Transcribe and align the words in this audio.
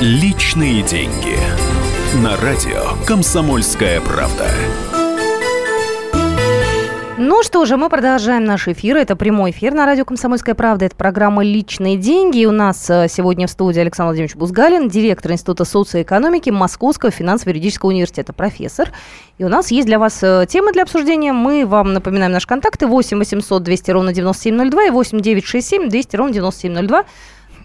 Личные 0.00 0.84
деньги. 0.84 1.36
На 2.22 2.36
радио 2.36 3.04
«Комсомольская 3.04 4.00
правда». 4.00 4.46
Ну 7.18 7.42
что 7.42 7.64
же, 7.64 7.76
мы 7.76 7.88
продолжаем 7.88 8.44
наш 8.44 8.68
эфир. 8.68 8.96
Это 8.96 9.16
прямой 9.16 9.50
эфир 9.50 9.74
на 9.74 9.86
радио 9.86 10.04
«Комсомольская 10.04 10.54
правда». 10.54 10.84
Это 10.84 10.94
программа 10.94 11.42
«Личные 11.42 11.96
деньги». 11.96 12.38
И 12.38 12.46
у 12.46 12.52
нас 12.52 12.88
э, 12.88 13.08
сегодня 13.08 13.48
в 13.48 13.50
студии 13.50 13.80
Александр 13.80 14.10
Владимирович 14.10 14.36
Бузгалин, 14.36 14.88
директор 14.88 15.32
Института 15.32 15.64
социоэкономики 15.64 16.50
Московского 16.50 17.10
финансово-юридического 17.10 17.88
университета, 17.90 18.32
профессор. 18.32 18.92
И 19.38 19.42
у 19.42 19.48
нас 19.48 19.72
есть 19.72 19.88
для 19.88 19.98
вас 19.98 20.22
э, 20.22 20.46
темы 20.48 20.70
для 20.70 20.84
обсуждения. 20.84 21.32
Мы 21.32 21.66
вам 21.66 21.92
напоминаем 21.92 22.30
наши 22.30 22.46
контакты 22.46 22.86
8 22.86 23.18
800 23.18 23.64
200 23.64 23.90
ровно 23.90 24.12
9702 24.12 24.84
и 24.84 24.90
8 24.90 25.20
967 25.20 25.88
200 25.88 26.14
ровно 26.14 26.32
9702. 26.34 27.04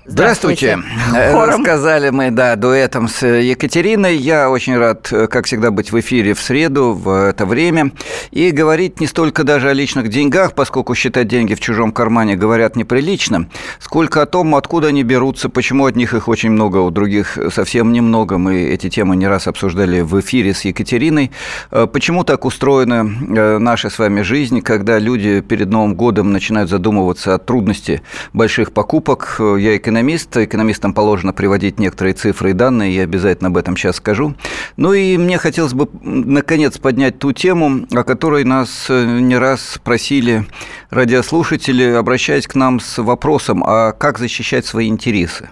Здравствуйте. 0.05 0.79
Здравствуйте. 1.07 1.31
Хором. 1.31 1.61
Рассказали 1.61 2.09
мы, 2.09 2.29
да, 2.29 2.57
дуэтом 2.57 3.07
с 3.07 3.25
Екатериной. 3.25 4.17
Я 4.17 4.49
очень 4.49 4.77
рад, 4.77 5.07
как 5.29 5.45
всегда, 5.45 5.71
быть 5.71 5.93
в 5.93 5.99
эфире 6.01 6.33
в 6.33 6.41
среду 6.41 6.91
в 6.91 7.29
это 7.29 7.45
время. 7.45 7.91
И 8.31 8.51
говорить 8.51 8.99
не 8.99 9.07
столько 9.07 9.45
даже 9.45 9.69
о 9.69 9.73
личных 9.73 10.09
деньгах, 10.09 10.55
поскольку 10.55 10.93
считать 10.93 11.29
деньги 11.29 11.53
в 11.53 11.61
чужом 11.61 11.93
кармане 11.93 12.35
говорят 12.35 12.75
неприлично, 12.75 13.47
сколько 13.79 14.21
о 14.21 14.25
том, 14.25 14.55
откуда 14.55 14.89
они 14.89 15.03
берутся, 15.03 15.47
почему 15.47 15.85
от 15.85 15.95
них 15.95 16.13
их 16.13 16.27
очень 16.27 16.51
много, 16.51 16.79
у 16.79 16.91
других 16.91 17.37
совсем 17.49 17.93
немного. 17.93 18.37
Мы 18.37 18.63
эти 18.63 18.89
темы 18.89 19.15
не 19.15 19.27
раз 19.27 19.47
обсуждали 19.47 20.01
в 20.01 20.19
эфире 20.19 20.53
с 20.53 20.65
Екатериной. 20.65 21.31
Э, 21.71 21.87
почему 21.87 22.25
так 22.25 22.43
устроена 22.43 23.09
э, 23.09 23.57
наша 23.57 23.89
с 23.89 23.97
вами 23.97 24.21
жизнь, 24.21 24.61
когда 24.61 24.99
люди 24.99 25.39
перед 25.39 25.69
Новым 25.69 25.95
годом 25.95 26.33
начинают 26.33 26.69
задумываться 26.69 27.35
о 27.35 27.37
трудности 27.37 28.01
больших 28.33 28.73
покупок. 28.73 29.37
Я 29.39 29.77
экономист 29.77 29.92
экономист. 29.93 30.35
Экономистам 30.37 30.93
положено 30.93 31.33
приводить 31.33 31.79
некоторые 31.79 32.15
цифры 32.15 32.49
и 32.49 32.53
данные, 32.53 32.95
я 32.95 33.03
обязательно 33.03 33.49
об 33.49 33.57
этом 33.57 33.77
сейчас 33.77 33.97
скажу. 33.97 34.35
Ну 34.75 34.93
и 34.93 35.17
мне 35.17 35.37
хотелось 35.37 35.73
бы, 35.73 35.87
наконец, 36.01 36.79
поднять 36.79 37.19
ту 37.19 37.31
тему, 37.31 37.85
о 37.93 38.03
которой 38.03 38.43
нас 38.43 38.87
э, 38.89 39.19
не 39.19 39.37
раз 39.37 39.79
просили 39.83 40.45
радиослушатели, 40.89 41.83
обращаясь 41.83 42.47
к 42.47 42.55
нам 42.55 42.79
с 42.79 43.01
вопросом, 43.01 43.63
а 43.63 43.91
как 43.91 44.17
защищать 44.17 44.65
свои 44.65 44.87
интересы. 44.87 45.49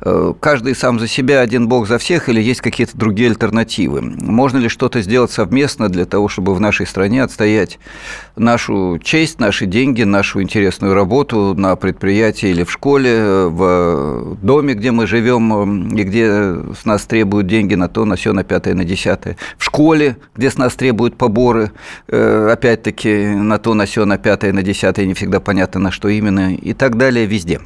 Э, 0.00 0.32
каждый 0.40 0.74
сам 0.74 0.98
за 0.98 1.08
себя, 1.08 1.40
один 1.40 1.68
бог 1.68 1.88
за 1.88 1.98
всех, 1.98 2.28
или 2.28 2.40
есть 2.40 2.60
какие-то 2.60 2.96
другие 2.96 3.30
альтернативы? 3.30 4.00
Можно 4.00 4.58
ли 4.58 4.68
что-то 4.68 5.00
сделать 5.02 5.30
совместно 5.30 5.88
для 5.88 6.04
того, 6.04 6.28
чтобы 6.28 6.54
в 6.54 6.60
нашей 6.60 6.86
стране 6.86 7.22
отстоять 7.22 7.78
нашу 8.36 8.98
честь, 9.02 9.38
наши 9.40 9.66
деньги, 9.66 10.02
нашу 10.02 10.42
интересную 10.42 10.94
работу 10.94 11.54
на 11.56 11.76
предприятии 11.76 12.48
или 12.48 12.64
в 12.64 12.70
школе, 12.70 13.46
в 13.46 14.36
доме, 14.42 14.74
где 14.74 14.90
мы 14.90 15.06
живем, 15.06 15.94
и 15.94 16.02
где 16.02 16.56
с 16.80 16.84
нас 16.84 17.02
требуют 17.04 17.46
деньги 17.46 17.74
на 17.74 17.88
то, 17.88 18.04
на 18.04 18.16
все, 18.16 18.32
на 18.32 18.44
пятое, 18.44 18.74
на 18.74 18.84
десятое, 18.84 19.36
в 19.56 19.64
школе, 19.64 20.16
где 20.34 20.50
с 20.50 20.58
нас 20.58 20.74
требуют 20.74 21.16
поборы, 21.16 21.72
э, 22.08 22.48
опять-таки 22.52 23.26
на 23.26 23.58
то, 23.58 23.74
на 23.74 23.86
все, 23.86 24.04
на 24.04 24.18
пятое, 24.18 24.52
на 24.52 24.62
десятое, 24.62 25.06
не 25.06 25.14
всегда 25.14 25.40
понятно, 25.40 25.80
на 25.80 25.90
что 25.90 26.08
именно, 26.08 26.54
и 26.54 26.72
так 26.72 26.96
далее 26.96 27.26
везде. 27.26 27.60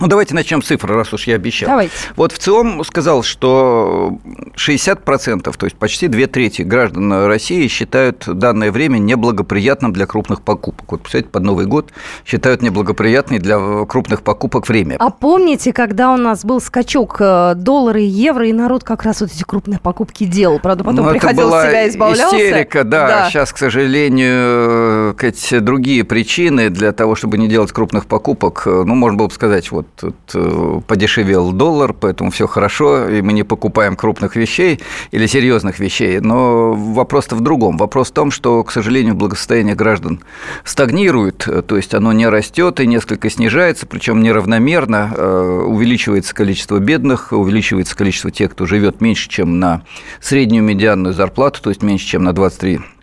Ну, 0.00 0.06
давайте 0.06 0.34
начнем 0.34 0.62
с 0.62 0.66
цифры, 0.66 0.94
раз 0.94 1.12
уж 1.12 1.26
я 1.26 1.34
обещал. 1.34 1.68
Давайте. 1.68 1.92
Вот 2.16 2.32
в 2.32 2.38
ЦИОМ 2.38 2.84
сказал, 2.84 3.22
что 3.22 4.18
60%, 4.56 5.42
то 5.42 5.66
есть 5.66 5.76
почти 5.76 6.08
две 6.08 6.26
трети 6.26 6.62
граждан 6.62 7.26
России 7.26 7.68
считают 7.68 8.24
данное 8.26 8.72
время 8.72 8.96
неблагоприятным 8.98 9.92
для 9.92 10.06
крупных 10.06 10.40
покупок. 10.40 10.90
Вот, 10.90 11.02
представляете, 11.02 11.30
под 11.30 11.42
Новый 11.42 11.66
год 11.66 11.92
считают 12.24 12.62
неблагоприятной 12.62 13.38
для 13.38 13.84
крупных 13.84 14.22
покупок 14.22 14.68
время. 14.68 14.96
А 14.98 15.10
помните, 15.10 15.74
когда 15.74 16.12
у 16.12 16.16
нас 16.16 16.46
был 16.46 16.62
скачок 16.62 17.16
э, 17.20 17.52
доллара 17.56 18.00
и 18.00 18.04
евро, 18.04 18.48
и 18.48 18.54
народ 18.54 18.84
как 18.84 19.02
раз 19.02 19.20
вот 19.20 19.30
эти 19.30 19.42
крупные 19.42 19.80
покупки 19.80 20.24
делал? 20.24 20.60
Правда, 20.60 20.82
потом 20.82 21.04
ну, 21.04 21.10
приходил 21.12 21.50
себя 21.50 21.88
избавлялся. 21.88 22.36
истерика, 22.36 22.84
да. 22.84 23.06
да. 23.06 23.30
Сейчас, 23.30 23.52
к 23.52 23.58
сожалению, 23.58 24.99
эти 25.24 25.58
другие 25.58 26.04
причины 26.04 26.70
для 26.70 26.92
того, 26.92 27.14
чтобы 27.14 27.38
не 27.38 27.48
делать 27.48 27.72
крупных 27.72 28.06
покупок, 28.06 28.62
э, 28.66 28.84
ну, 28.86 28.94
можно 28.94 29.18
было 29.18 29.28
бы 29.28 29.34
сказать, 29.34 29.70
вот 29.70 29.86
тут 29.96 30.16
э, 30.34 30.80
подешевел 30.86 31.52
доллар, 31.52 31.92
поэтому 31.92 32.30
все 32.30 32.46
хорошо, 32.46 33.08
и 33.08 33.22
мы 33.22 33.32
не 33.32 33.42
покупаем 33.42 33.96
крупных 33.96 34.36
вещей 34.36 34.80
или 35.10 35.26
серьезных 35.26 35.78
вещей. 35.78 36.20
Но 36.20 36.72
вопрос-то 36.72 37.36
в 37.36 37.40
другом. 37.40 37.76
Вопрос 37.76 38.10
в 38.10 38.12
том, 38.12 38.30
что, 38.30 38.62
к 38.64 38.72
сожалению, 38.72 39.14
благосостояние 39.14 39.74
граждан 39.74 40.20
стагнирует, 40.64 41.46
то 41.66 41.76
есть 41.76 41.94
оно 41.94 42.12
не 42.12 42.28
растет 42.28 42.80
и 42.80 42.86
несколько 42.86 43.30
снижается, 43.30 43.86
причем 43.86 44.22
неравномерно. 44.22 45.12
Э, 45.16 45.64
увеличивается 45.66 46.34
количество 46.34 46.78
бедных, 46.78 47.32
увеличивается 47.32 47.96
количество 47.96 48.30
тех, 48.30 48.52
кто 48.52 48.66
живет 48.66 49.00
меньше, 49.00 49.28
чем 49.28 49.58
на 49.58 49.82
среднюю 50.20 50.64
медианную 50.64 51.14
зарплату, 51.14 51.62
то 51.62 51.70
есть 51.70 51.82
меньше, 51.82 52.06
чем 52.06 52.24
на 52.24 52.32
23 52.32 52.70
Э, 52.70 52.99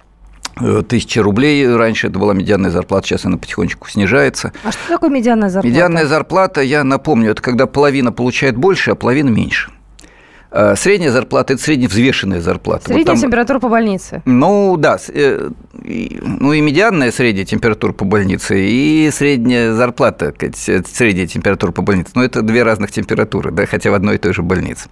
тысячи 0.88 1.19
рублей. 1.19 1.68
Раньше 1.68 2.07
это 2.07 2.19
была 2.19 2.34
медианная 2.34 2.72
зарплата, 2.72 3.07
сейчас 3.07 3.25
она 3.25 3.38
потихонечку 3.38 3.90
снижается. 3.90 4.51
А 4.63 4.72
что 4.72 4.88
такое 4.88 5.09
медианная 5.09 5.50
зарплата? 5.50 5.73
Медианная 5.73 6.06
зарплата, 6.06 6.62
я 6.62 6.84
напомню, 6.84 7.31
это 7.31 7.41
когда 7.41 7.66
половина 7.68 8.12
получает 8.12 8.57
больше, 8.57 8.91
а 8.91 8.96
половина 8.96 9.29
меньше. 9.29 9.72
Э, 10.52 10.75
средняя 10.75 11.12
зарплата– 11.12 11.53
это 11.56 11.62
средневзвешенная 11.62 12.41
зарплата. 12.41 12.85
Средняя 12.85 13.06
вот 13.06 13.13
там, 13.13 13.22
температура 13.22 13.59
по 13.59 13.69
больнице. 13.69 14.22
Ну, 14.25 14.78
да. 14.78 14.97
Э, 15.09 15.50
ну, 15.84 16.53
и 16.53 16.62
медианная 16.62 17.12
средняя 17.12 17.46
температура 17.46 17.91
по 17.94 18.06
больнице, 18.06 18.59
и 18.59 19.09
средняя 19.12 19.74
зарплата, 19.74 20.34
средняя 20.85 21.28
температура 21.28 21.72
по 21.72 21.81
больнице. 21.81 22.12
Ну, 22.16 22.24
это 22.24 22.41
две 22.41 22.63
разных 22.63 22.91
температуры, 22.91 23.52
да, 23.52 23.66
хотя 23.66 23.91
в 23.91 23.94
одной 23.94 24.16
и 24.16 24.18
той 24.18 24.34
же 24.34 24.41
больнице. 24.41 24.90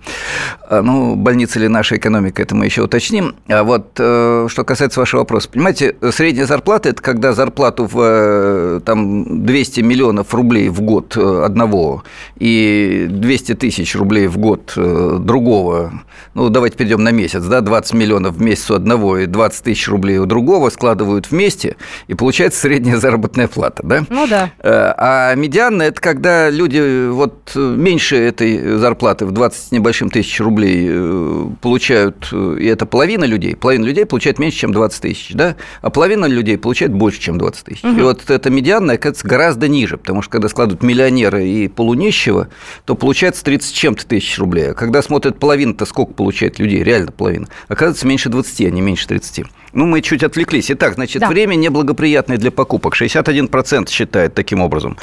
А, 0.69 0.81
ну, 0.81 1.15
больница 1.15 1.59
или 1.59 1.67
наша 1.67 1.97
экономика, 1.97 2.41
это 2.41 2.55
мы 2.55 2.65
еще 2.65 2.83
уточним. 2.83 3.35
А 3.47 3.63
вот 3.63 3.91
э, 3.97 4.47
что 4.49 4.63
касается 4.63 4.99
вашего 4.99 5.21
вопроса. 5.21 5.49
Понимаете, 5.49 5.95
средняя 6.11 6.45
зарплата– 6.45 6.89
это 6.89 7.01
когда 7.01 7.33
зарплату 7.33 7.87
в 7.91 8.81
там, 8.81 9.45
200 9.45 9.81
миллионов 9.81 10.33
рублей 10.33 10.69
в 10.69 10.81
год 10.81 11.17
одного 11.17 12.03
и 12.37 13.07
200 13.09 13.55
тысяч 13.55 13.95
рублей 13.95 14.27
в 14.27 14.37
год 14.37 14.73
другого 14.75 15.44
другого, 15.45 15.91
ну, 16.33 16.49
давайте 16.49 16.75
перейдем 16.75 17.03
на 17.03 17.11
месяц, 17.11 17.43
да, 17.43 17.61
20 17.61 17.93
миллионов 17.93 18.35
в 18.35 18.41
месяц 18.41 18.71
у 18.71 18.73
одного 18.73 19.19
и 19.19 19.27
20 19.27 19.63
тысяч 19.63 19.87
рублей 19.87 20.17
у 20.17 20.25
другого 20.25 20.71
складывают 20.71 21.29
вместе, 21.29 21.75
и 22.07 22.15
получается 22.15 22.61
средняя 22.61 22.97
заработная 22.97 23.47
плата, 23.47 23.83
да? 23.83 24.05
Ну 24.09 24.25
да. 24.27 24.51
Э, 24.59 24.93
а 24.97 25.35
медианная– 25.35 25.87
это 25.89 26.01
когда 26.01 26.49
люди 26.49 27.09
вот 27.09 27.51
меньше 27.55 28.15
этой 28.15 28.77
зарплаты 28.79 29.27
в 29.27 29.31
20 29.31 29.67
с 29.67 29.71
небольшим 29.71 30.09
тысяч 30.09 30.39
рублей 30.39 30.87
э, 30.89 31.47
получают, 31.61 32.33
и 32.33 32.65
это 32.65 32.87
половина 32.87 33.25
людей, 33.25 33.55
половина 33.55 33.85
людей 33.85 34.05
получает 34.07 34.39
меньше, 34.39 34.57
чем 34.57 34.73
20 34.73 35.01
тысяч, 35.01 35.31
да, 35.33 35.55
а 35.81 35.91
половина 35.91 36.25
людей 36.25 36.57
получает 36.57 36.91
больше, 36.91 37.21
чем 37.21 37.37
20 37.37 37.65
тысяч. 37.65 37.83
Угу. 37.83 37.99
И 37.99 38.01
вот 38.01 38.29
эта 38.31 38.49
медианная, 38.49 38.95
оказывается, 38.95 39.27
гораздо 39.27 39.67
ниже, 39.67 39.97
потому 39.97 40.23
что 40.23 40.31
когда 40.31 40.49
складывают 40.49 40.81
миллионера 40.81 41.39
и 41.43 41.67
полунищего, 41.67 42.47
то 42.85 42.95
получается 42.95 43.43
30 43.43 43.69
с 43.69 43.71
чем-то 43.71 44.07
тысяч 44.07 44.39
рублей. 44.39 44.71
А 44.71 44.73
когда 44.73 45.03
смотрят 45.03 45.34
половина-то 45.35 45.85
сколько 45.85 46.13
получает 46.13 46.59
людей, 46.59 46.83
реально 46.83 47.11
половина, 47.11 47.47
оказывается 47.67 48.07
меньше 48.07 48.29
20, 48.29 48.61
а 48.61 48.69
не 48.71 48.81
меньше 48.81 49.07
30. 49.07 49.45
Ну, 49.73 49.85
мы 49.85 50.01
чуть 50.01 50.23
отвлеклись. 50.23 50.71
Итак, 50.71 50.95
значит, 50.95 51.21
да. 51.21 51.27
время 51.27 51.55
неблагоприятное 51.55 52.37
для 52.37 52.49
покупок. 52.49 52.95
61% 52.95 53.89
считает 53.89 54.33
таким 54.33 54.61
образом. 54.61 54.97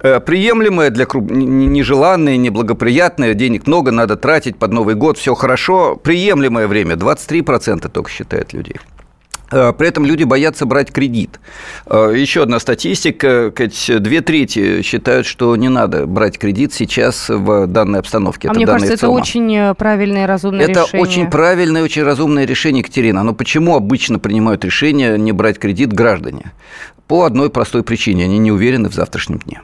Э, 0.00 0.20
приемлемое 0.20 0.90
для 0.90 1.04
круп... 1.04 1.30
нежеланное, 1.30 2.36
неблагоприятное, 2.36 3.34
денег 3.34 3.66
много, 3.66 3.90
надо 3.90 4.16
тратить 4.16 4.56
под 4.56 4.72
Новый 4.72 4.94
год, 4.94 5.18
все 5.18 5.34
хорошо. 5.34 5.96
Приемлемое 5.96 6.68
время 6.68 6.94
23% 6.94 7.88
только 7.88 8.10
считает 8.10 8.52
людей. 8.52 8.76
Э, 9.54 9.72
при 9.72 9.88
этом 9.88 10.04
люди 10.04 10.24
боятся 10.24 10.66
брать 10.66 10.90
кредит. 10.92 11.40
Э, 11.86 12.12
еще 12.14 12.42
одна 12.42 12.58
статистика. 12.58 13.52
Две 14.00 14.20
трети 14.20 14.82
считают, 14.82 15.26
что 15.26 15.54
не 15.56 15.68
надо 15.68 16.06
брать 16.06 16.38
кредит 16.38 16.72
сейчас 16.72 17.28
в 17.28 17.66
данной 17.66 18.00
обстановке. 18.00 18.48
А 18.48 18.50
это 18.50 18.58
мне 18.58 18.66
кажется, 18.66 18.94
это 18.94 19.08
очень 19.08 19.54
э, 19.56 19.74
правильное 19.74 20.24
и 20.24 20.26
разумное 20.26 20.64
это 20.64 20.80
решение. 20.80 20.88
Это 20.88 20.98
очень 20.98 21.30
правильное 21.30 21.80
и 21.82 21.84
очень 21.84 22.02
разумное 22.02 22.44
решение, 22.44 22.80
Екатерина. 22.80 23.22
Но 23.22 23.34
почему 23.34 23.76
обычно 23.76 24.18
принимают 24.18 24.64
решение 24.64 25.18
не 25.18 25.32
брать 25.32 25.58
кредит 25.58 25.92
граждане? 25.92 26.52
По 27.06 27.24
одной 27.24 27.50
простой 27.50 27.82
причине. 27.82 28.24
Они 28.24 28.38
не 28.38 28.50
уверены 28.50 28.88
в 28.88 28.94
завтрашнем 28.94 29.38
дне. 29.38 29.60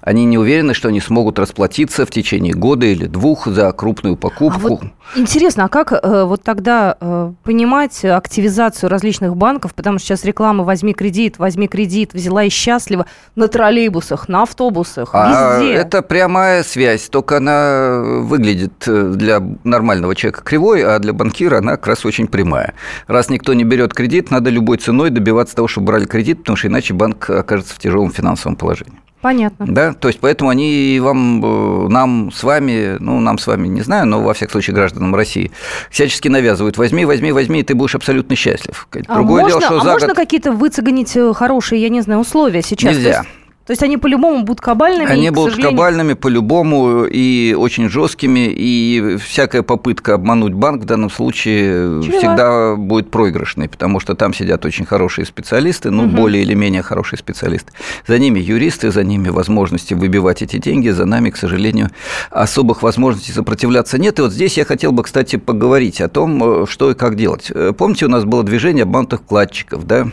Они 0.00 0.24
не 0.24 0.38
уверены, 0.38 0.74
что 0.74 0.88
они 0.88 1.00
смогут 1.00 1.38
расплатиться 1.38 2.06
в 2.06 2.10
течение 2.10 2.54
года 2.54 2.86
или 2.86 3.06
двух 3.06 3.46
за 3.46 3.72
крупную 3.72 4.16
покупку. 4.16 4.66
А 4.66 4.68
вот 4.68 4.80
интересно, 5.16 5.64
а 5.64 5.68
как 5.68 5.92
э, 5.92 6.24
вот 6.24 6.42
тогда 6.42 6.96
э, 7.00 7.32
понимать 7.42 8.04
активизацию 8.04 8.90
различных 8.90 9.36
банков, 9.36 9.74
потому 9.74 9.98
что 9.98 10.08
сейчас 10.08 10.24
реклама 10.24 10.64
«возьми 10.64 10.92
кредит», 10.92 11.38
«возьми 11.38 11.68
кредит», 11.68 12.14
«взяла 12.14 12.44
и 12.44 12.48
счастлива» 12.48 13.06
на 13.34 13.48
троллейбусах, 13.48 14.28
на 14.28 14.42
автобусах, 14.42 15.10
а 15.12 15.58
везде. 15.58 15.74
Это 15.74 16.02
прямая 16.02 16.62
связь, 16.62 17.08
только 17.08 17.38
она 17.38 18.02
выглядит 18.02 18.84
э, 18.86 19.12
для 19.14 19.42
нормального 19.64 20.14
человека 20.14 20.42
кривой, 20.42 20.84
а 20.84 20.98
для 20.98 21.12
банкира 21.12 21.58
она 21.58 21.72
как 21.72 21.88
раз 21.88 22.04
очень 22.04 22.28
прямая. 22.28 22.74
Раз 23.06 23.30
никто 23.30 23.54
не 23.54 23.64
берет 23.64 23.94
кредит, 23.94 24.30
надо 24.30 24.50
любой 24.50 24.78
ценой 24.78 25.10
добиваться 25.10 25.56
того, 25.56 25.68
чтобы 25.68 25.88
брали 25.88 26.04
кредит, 26.04 26.38
потому 26.38 26.56
что 26.56 26.68
иначе 26.68 26.94
банк 26.94 27.28
окажется 27.30 27.74
в 27.74 27.78
тяжелом 27.78 28.10
финансовом 28.10 28.56
положении. 28.56 28.98
Понятно. 29.20 29.66
Да, 29.68 29.94
то 29.94 30.08
есть 30.08 30.20
поэтому 30.20 30.50
они 30.50 31.00
вам, 31.00 31.44
э, 31.44 31.88
нам 31.88 32.30
с 32.30 32.44
вами, 32.44 32.96
ну, 33.00 33.18
нам 33.18 33.38
с 33.38 33.46
вами 33.48 33.66
не 33.66 33.80
знаю, 33.80 34.06
но 34.06 34.22
во 34.22 34.32
всяком 34.32 34.52
случае 34.52 34.74
гражданам 34.74 35.14
России 35.14 35.50
всячески 35.90 36.28
навязывают, 36.28 36.78
возьми, 36.78 37.04
возьми, 37.04 37.32
возьми, 37.32 37.60
и 37.60 37.62
ты 37.64 37.74
будешь 37.74 37.96
абсолютно 37.96 38.36
счастлив. 38.36 38.86
А 39.08 39.14
Другое 39.14 39.42
можно, 39.42 39.58
дело, 39.58 39.60
что 39.60 39.80
а 39.80 39.84
за 39.84 39.92
можно 39.92 40.08
год... 40.08 40.16
какие-то 40.16 40.52
выцегонить 40.52 41.16
э, 41.16 41.32
хорошие, 41.34 41.82
я 41.82 41.88
не 41.88 42.00
знаю, 42.00 42.20
условия 42.20 42.62
сейчас? 42.62 42.94
Нельзя. 42.94 43.10
То 43.10 43.18
есть 43.18 43.37
они 43.82 43.98
по-любому 43.98 44.44
будут 44.44 44.60
кабальными? 44.60 45.10
Они 45.10 45.26
и, 45.26 45.30
будут 45.30 45.52
сожалению... 45.52 45.76
кабальными 45.76 46.12
по-любому 46.14 47.04
и 47.04 47.54
очень 47.54 47.88
жесткими, 47.88 48.48
и 48.50 49.18
всякая 49.22 49.62
попытка 49.62 50.14
обмануть 50.14 50.54
банк 50.54 50.82
в 50.82 50.84
данном 50.86 51.10
случае 51.10 52.02
Чего? 52.02 52.18
всегда 52.18 52.76
будет 52.76 53.10
проигрышной, 53.10 53.68
потому 53.68 54.00
что 54.00 54.14
там 54.14 54.32
сидят 54.32 54.64
очень 54.64 54.86
хорошие 54.86 55.26
специалисты, 55.26 55.90
ну, 55.90 56.04
угу. 56.04 56.16
более 56.16 56.42
или 56.42 56.54
менее 56.54 56.82
хорошие 56.82 57.18
специалисты. 57.18 57.72
За 58.06 58.18
ними 58.18 58.40
юристы, 58.40 58.90
за 58.90 59.04
ними 59.04 59.28
возможности 59.28 59.94
выбивать 59.94 60.42
эти 60.42 60.56
деньги, 60.56 60.88
за 60.88 61.04
нами, 61.04 61.30
к 61.30 61.36
сожалению, 61.36 61.90
особых 62.30 62.82
возможностей 62.82 63.32
сопротивляться 63.32 63.98
нет. 63.98 64.18
И 64.18 64.22
вот 64.22 64.32
здесь 64.32 64.56
я 64.56 64.64
хотел 64.64 64.92
бы, 64.92 65.02
кстати, 65.02 65.36
поговорить 65.36 66.00
о 66.00 66.08
том, 66.08 66.66
что 66.66 66.90
и 66.90 66.94
как 66.94 67.16
делать. 67.16 67.52
Помните, 67.76 68.06
у 68.06 68.08
нас 68.08 68.24
было 68.24 68.42
движение 68.42 68.84
обманутых 68.84 69.20
вкладчиков, 69.20 69.86
да? 69.86 70.06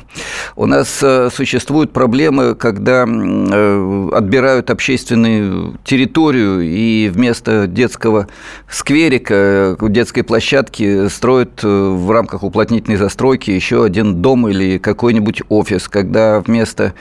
У 0.56 0.66
нас 0.66 1.00
э, 1.02 1.30
существуют 1.32 1.94
проблемы, 1.94 2.56
когда 2.56 3.06
Э, 3.06 3.45
отбирают 3.46 4.70
общественную 4.70 5.78
территорию 5.84 6.62
и 6.62 7.10
вместо 7.10 7.68
детского 7.68 8.28
скверика, 8.70 9.78
э, 9.80 9.90
детской 9.90 10.24
площадки 10.24 11.08
строят 11.08 11.62
э, 11.64 11.68
в 11.68 12.10
рамках 12.12 12.44
уплотнительной 12.44 12.98
застройки 12.98 13.52
еще 13.52 13.84
один 13.84 14.22
дом 14.22 14.48
или 14.48 14.78
какой-нибудь 14.78 15.44
офис, 15.50 15.88
когда 15.88 16.40
вместо 16.40 16.94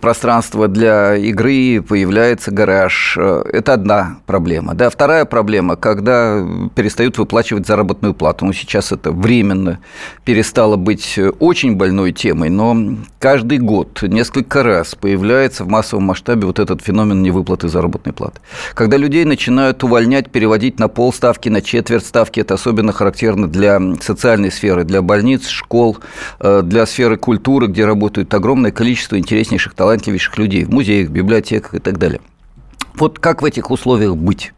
пространства 0.00 0.68
для 0.68 1.16
игры 1.16 1.82
появляется 1.86 2.50
гараж. 2.50 3.16
Это 3.16 3.74
одна 3.74 4.18
проблема. 4.26 4.74
Да, 4.74 4.90
вторая 4.90 5.24
проблема, 5.24 5.76
когда 5.76 6.44
перестают 6.74 7.18
выплачивать 7.18 7.66
заработную 7.66 8.14
плату. 8.14 8.44
Ну, 8.44 8.52
сейчас 8.52 8.92
это 8.92 9.12
временно 9.12 9.78
перестало 10.24 10.76
быть 10.76 11.18
очень 11.38 11.76
больной 11.76 12.12
темой, 12.12 12.50
но 12.50 12.96
каждый 13.18 13.58
год 13.58 14.02
несколько 14.02 14.62
раз 14.62 14.94
появляются 14.94 15.35
появляется 15.36 15.64
в 15.64 15.68
массовом 15.68 16.04
масштабе 16.04 16.46
вот 16.46 16.58
этот 16.58 16.80
феномен 16.80 17.22
невыплаты 17.22 17.68
заработной 17.68 18.14
платы. 18.14 18.40
Когда 18.72 18.96
людей 18.96 19.26
начинают 19.26 19.84
увольнять, 19.84 20.30
переводить 20.30 20.78
на 20.78 20.88
полставки, 20.88 21.50
на 21.50 21.60
четверть 21.60 22.06
ставки, 22.06 22.40
это 22.40 22.54
особенно 22.54 22.92
характерно 22.92 23.46
для 23.46 23.78
социальной 24.00 24.50
сферы, 24.50 24.84
для 24.84 25.02
больниц, 25.02 25.46
школ, 25.48 25.98
э, 26.40 26.62
для 26.64 26.86
сферы 26.86 27.18
культуры, 27.18 27.66
где 27.66 27.84
работает 27.84 28.32
огромное 28.32 28.70
количество 28.70 29.18
интереснейших, 29.18 29.74
талантливейших 29.74 30.38
людей 30.38 30.64
в 30.64 30.70
музеях, 30.70 31.10
библиотеках 31.10 31.74
и 31.74 31.80
так 31.80 31.98
далее. 31.98 32.20
Вот 32.94 33.18
как 33.18 33.42
в 33.42 33.44
этих 33.44 33.70
условиях 33.70 34.16
быть? 34.16 34.54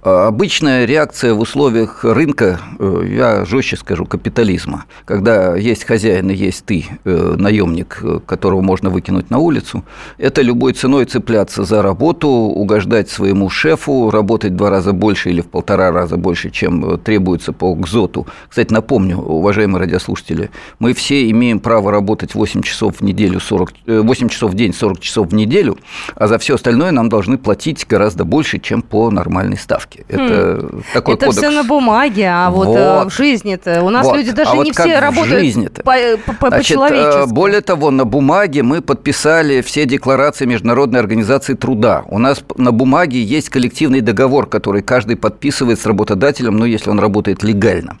А, 0.00 0.28
обычная 0.28 0.84
реакция 0.84 1.34
в 1.34 1.40
условиях 1.40 2.04
рынка, 2.04 2.60
э, 2.78 3.02
я 3.10 3.44
жестче 3.44 3.76
скажу, 3.76 4.06
капитализма, 4.06 4.84
когда 5.04 5.56
есть 5.56 5.84
хозяин 5.84 6.30
и 6.30 6.34
есть 6.34 6.64
ты, 6.64 6.86
э, 7.04 7.34
наемник, 7.36 7.98
э, 8.02 8.20
которого 8.24 8.60
можно 8.60 8.90
выкинуть 8.90 9.30
на 9.30 9.38
улицу, 9.38 9.84
это 10.16 10.42
любой 10.42 10.74
ценой 10.74 11.04
цепляться 11.04 11.64
за 11.64 11.82
работу, 11.82 12.28
угождать 12.28 13.10
своему 13.10 13.50
шефу, 13.50 14.10
работать 14.10 14.52
в 14.52 14.56
два 14.56 14.70
раза 14.70 14.92
больше 14.92 15.30
или 15.30 15.40
в 15.40 15.48
полтора 15.48 15.90
раза 15.90 16.16
больше, 16.16 16.50
чем 16.50 16.98
требуется 17.00 17.52
по 17.52 17.74
ГЗОТу. 17.74 18.28
Кстати, 18.48 18.72
напомню, 18.72 19.18
уважаемые 19.18 19.80
радиослушатели, 19.80 20.50
мы 20.78 20.94
все 20.94 21.28
имеем 21.30 21.58
право 21.58 21.90
работать 21.90 22.36
8 22.36 22.62
часов 22.62 23.00
в 23.00 23.02
неделю, 23.02 23.40
40, 23.40 23.70
8 23.86 24.28
часов 24.28 24.52
в 24.52 24.54
день, 24.54 24.72
40 24.72 25.00
часов 25.00 25.28
в 25.28 25.34
неделю, 25.34 25.76
а 26.14 26.28
за 26.28 26.38
все 26.38 26.54
остальное 26.54 26.92
нам 26.92 27.08
должны 27.08 27.36
платить 27.36 27.84
гораздо 27.88 28.24
больше, 28.24 28.60
чем 28.60 28.82
по 28.82 29.10
нормальной 29.10 29.56
ставке 29.56 29.87
ставки. 29.88 30.04
Это 30.08 30.60
хм. 30.60 30.82
такой 30.92 31.14
Это 31.14 31.26
кодекс. 31.26 31.38
все 31.38 31.50
на 31.50 31.64
бумаге, 31.64 32.28
а 32.28 32.50
вот, 32.50 32.76
э, 32.76 32.98
вот. 32.98 33.12
в 33.12 33.16
жизни-то 33.16 33.82
у 33.82 33.90
нас 33.90 34.06
вот. 34.06 34.16
люди 34.16 34.32
даже 34.32 34.50
а 34.50 34.56
не 34.56 34.70
вот 34.70 34.74
все 34.74 34.98
работают 34.98 35.82
по, 35.82 35.92
по, 36.34 36.48
Значит, 36.48 36.76
по-человечески. 36.76 37.32
Более 37.32 37.60
того, 37.60 37.90
на 37.90 38.04
бумаге 38.04 38.62
мы 38.62 38.80
подписали 38.80 39.60
все 39.62 39.84
декларации 39.84 40.46
Международной 40.46 41.00
организации 41.00 41.54
труда. 41.54 42.04
У 42.08 42.18
нас 42.18 42.42
на 42.56 42.72
бумаге 42.72 43.22
есть 43.22 43.48
коллективный 43.48 44.00
договор, 44.00 44.46
который 44.46 44.82
каждый 44.82 45.16
подписывает 45.16 45.80
с 45.80 45.86
работодателем, 45.86 46.56
ну, 46.56 46.64
если 46.64 46.90
он 46.90 46.98
работает 47.00 47.42
легально. 47.42 47.98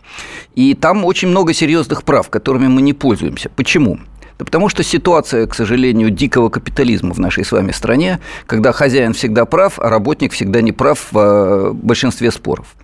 И 0.54 0.74
там 0.74 1.04
очень 1.04 1.28
много 1.28 1.52
серьезных 1.52 2.02
прав, 2.02 2.28
которыми 2.28 2.66
мы 2.66 2.82
не 2.82 2.92
пользуемся. 2.92 3.50
Почему? 3.54 3.98
Да 4.38 4.44
потому 4.44 4.68
что 4.68 4.84
ситуация, 4.84 5.46
к 5.46 5.54
сожалению, 5.54 6.10
дикого 6.10 6.48
капитализма 6.48 7.12
в 7.12 7.18
нашей 7.18 7.44
с 7.44 7.50
вами 7.50 7.72
стране, 7.72 8.20
когда 8.46 8.72
хозяин 8.72 9.12
всегда 9.12 9.44
прав, 9.44 9.78
а 9.78 9.90
работник 9.90 10.32
всегда 10.32 10.60
не 10.60 10.72
прав 10.72 11.08
в 11.10 11.18
э, 11.18 11.72
большинстве 11.72 12.30
споров. 12.30 12.74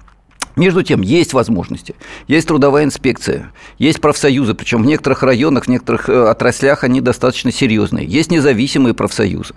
Между 0.56 0.84
тем, 0.84 1.02
есть 1.02 1.32
возможности. 1.32 1.96
Есть 2.28 2.46
трудовая 2.46 2.84
инспекция, 2.84 3.50
есть 3.78 4.00
профсоюзы, 4.00 4.54
причем 4.54 4.84
в 4.84 4.86
некоторых 4.86 5.24
районах, 5.24 5.64
в 5.64 5.68
некоторых 5.68 6.08
э, 6.08 6.28
отраслях 6.28 6.84
они 6.84 7.00
достаточно 7.00 7.50
серьезные. 7.50 8.06
Есть 8.06 8.30
независимые 8.30 8.94
профсоюзы. 8.94 9.54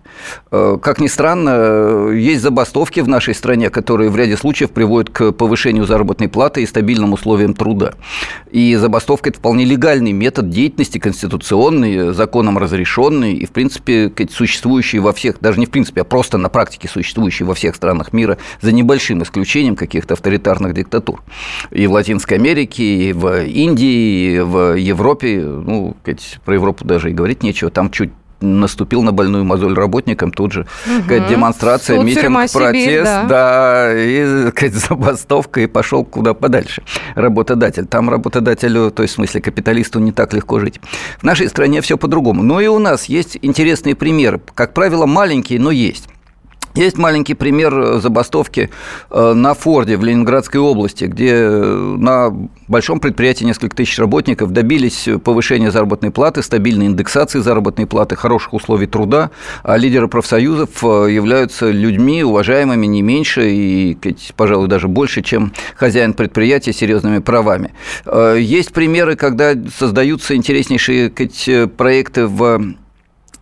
Э, 0.52 0.78
как 0.82 1.00
ни 1.00 1.06
странно, 1.06 1.50
э, 1.54 2.14
есть 2.18 2.42
забастовки 2.42 3.02
в 3.02 3.08
нашей 3.08 3.36
стране, 3.36 3.70
которые 3.70 4.10
в 4.10 4.16
ряде 4.16 4.38
случаев 4.38 4.72
приводят 4.72 5.12
к 5.12 5.34
повышению 5.34 5.86
заработной 5.86 6.30
платы 6.30 6.64
и 6.64 6.66
стабильным 6.66 7.14
условиям 7.14 7.54
труда. 7.54 7.94
И 8.50 8.76
забастовка– 8.76 9.30
это 9.32 9.38
вполне 9.38 9.66
легальный 9.66 10.14
метод 10.14 10.50
деятельности, 10.50 10.98
конституционный, 10.98 12.12
законом 12.14 12.58
разрешенный 12.58 13.36
и, 13.36 13.46
в 13.46 13.52
принципе, 13.52 14.12
существующий 14.32 14.98
во 14.98 15.14
всех, 15.14 15.40
даже 15.42 15.60
не 15.60 15.68
в 15.68 15.70
принципе, 15.70 16.02
а 16.02 16.04
просто 16.06 16.40
на 16.40 16.50
практике 16.50 16.88
существующий 16.88 17.44
во 17.44 17.54
всех 17.54 17.76
странах 17.76 18.14
мира, 18.14 18.40
за 18.62 18.72
небольшим 18.72 19.22
исключением 19.22 19.76
каких-то 19.76 20.16
авторитарных 20.16 20.74
диктатур 20.74 20.87
диктатур. 20.88 21.22
И 21.72 21.86
в 21.88 21.92
Латинской 21.92 22.38
Америке, 22.38 22.84
и 22.84 23.13
в 23.13 23.44
Индии, 23.44 24.36
и 24.36 24.39
в 24.39 24.75
Европе, 24.75 25.42
ну, 25.42 25.95
про 26.45 26.54
Европу 26.56 26.86
даже 26.86 27.12
и 27.12 27.13
говорить 27.13 27.44
нечего, 27.44 27.69
там 27.69 27.92
чуть 27.92 28.12
наступил 28.39 29.01
на 29.01 29.12
больную 29.12 29.44
мозоль 29.45 29.74
работникам, 29.74 30.31
тут 30.31 30.51
же 30.51 30.68
угу. 30.86 31.25
демонстрация, 31.28 31.98
Суд, 31.98 32.06
митинг, 32.06 32.51
протест, 32.51 32.86
Сибирь, 32.86 33.04
да. 33.04 33.24
да, 33.24 33.94
и 33.95 34.50
сказать, 34.51 34.75
забастовка, 34.75 35.62
и 35.62 35.68
пошел 35.68 36.06
куда 36.06 36.36
подальше 36.36 36.84
работодатель. 37.16 37.88
Там 37.88 38.12
работодателю, 38.12 38.92
то 38.92 39.01
есть 39.01 39.13
в 39.13 39.16
смысле 39.16 39.42
капиталисту, 39.42 40.00
не 40.00 40.12
так 40.12 40.34
легко 40.34 40.60
жить. 40.60 40.80
В 41.18 41.24
нашей 41.24 41.50
стране 41.50 41.81
все 41.81 41.98
по-другому. 41.98 42.44
Но 42.44 42.62
и 42.62 42.68
у 42.68 42.78
нас 42.78 43.06
есть 43.06 43.39
интересные 43.42 43.95
примеры, 43.95 44.39
как 44.54 44.74
правило, 44.75 45.07
маленькие, 45.07 45.60
но 45.60 45.72
есть. 45.72 46.07
Есть 46.77 47.00
маленький 47.00 47.33
пример 47.33 47.75
э, 47.75 48.00
забастовки 48.00 48.69
э, 49.09 49.33
на 49.33 49.56
Форде 49.56 49.98
в 49.98 50.03
Ленинградской 50.03 50.62
области, 50.62 51.05
где 51.05 51.31
э, 51.31 51.96
на 51.98 52.31
большом 52.67 53.00
предприятии 53.00 53.46
несколько 53.46 53.75
тысяч 53.75 53.98
работников 53.98 54.51
добились 54.51 55.10
повышения 55.24 55.72
заработной 55.72 56.12
платы, 56.12 56.43
стабильной 56.43 56.86
индексации 56.86 57.39
заработной 57.39 57.88
платы, 57.88 58.15
хороших 58.15 58.53
условий 58.53 58.86
труда, 58.86 59.31
а 59.63 59.75
лидеры 59.75 60.07
профсоюзов 60.07 60.84
являются 60.84 61.72
людьми, 61.72 62.24
уважаемыми 62.24 62.86
не 62.86 63.01
меньше 63.01 63.50
и, 63.50 63.98
пожалуй, 64.36 64.67
даже 64.67 64.88
больше, 64.88 65.24
чем 65.24 65.53
хозяин 65.75 66.13
предприятия 66.13 66.74
с 66.74 66.77
серьезными 66.77 67.19
правами. 67.19 67.74
Есть 68.38 68.72
примеры, 68.72 69.15
когда 69.15 69.53
создаются 69.75 70.36
интереснейшие 70.36 71.10
проекты 71.69 72.27
в 72.27 72.75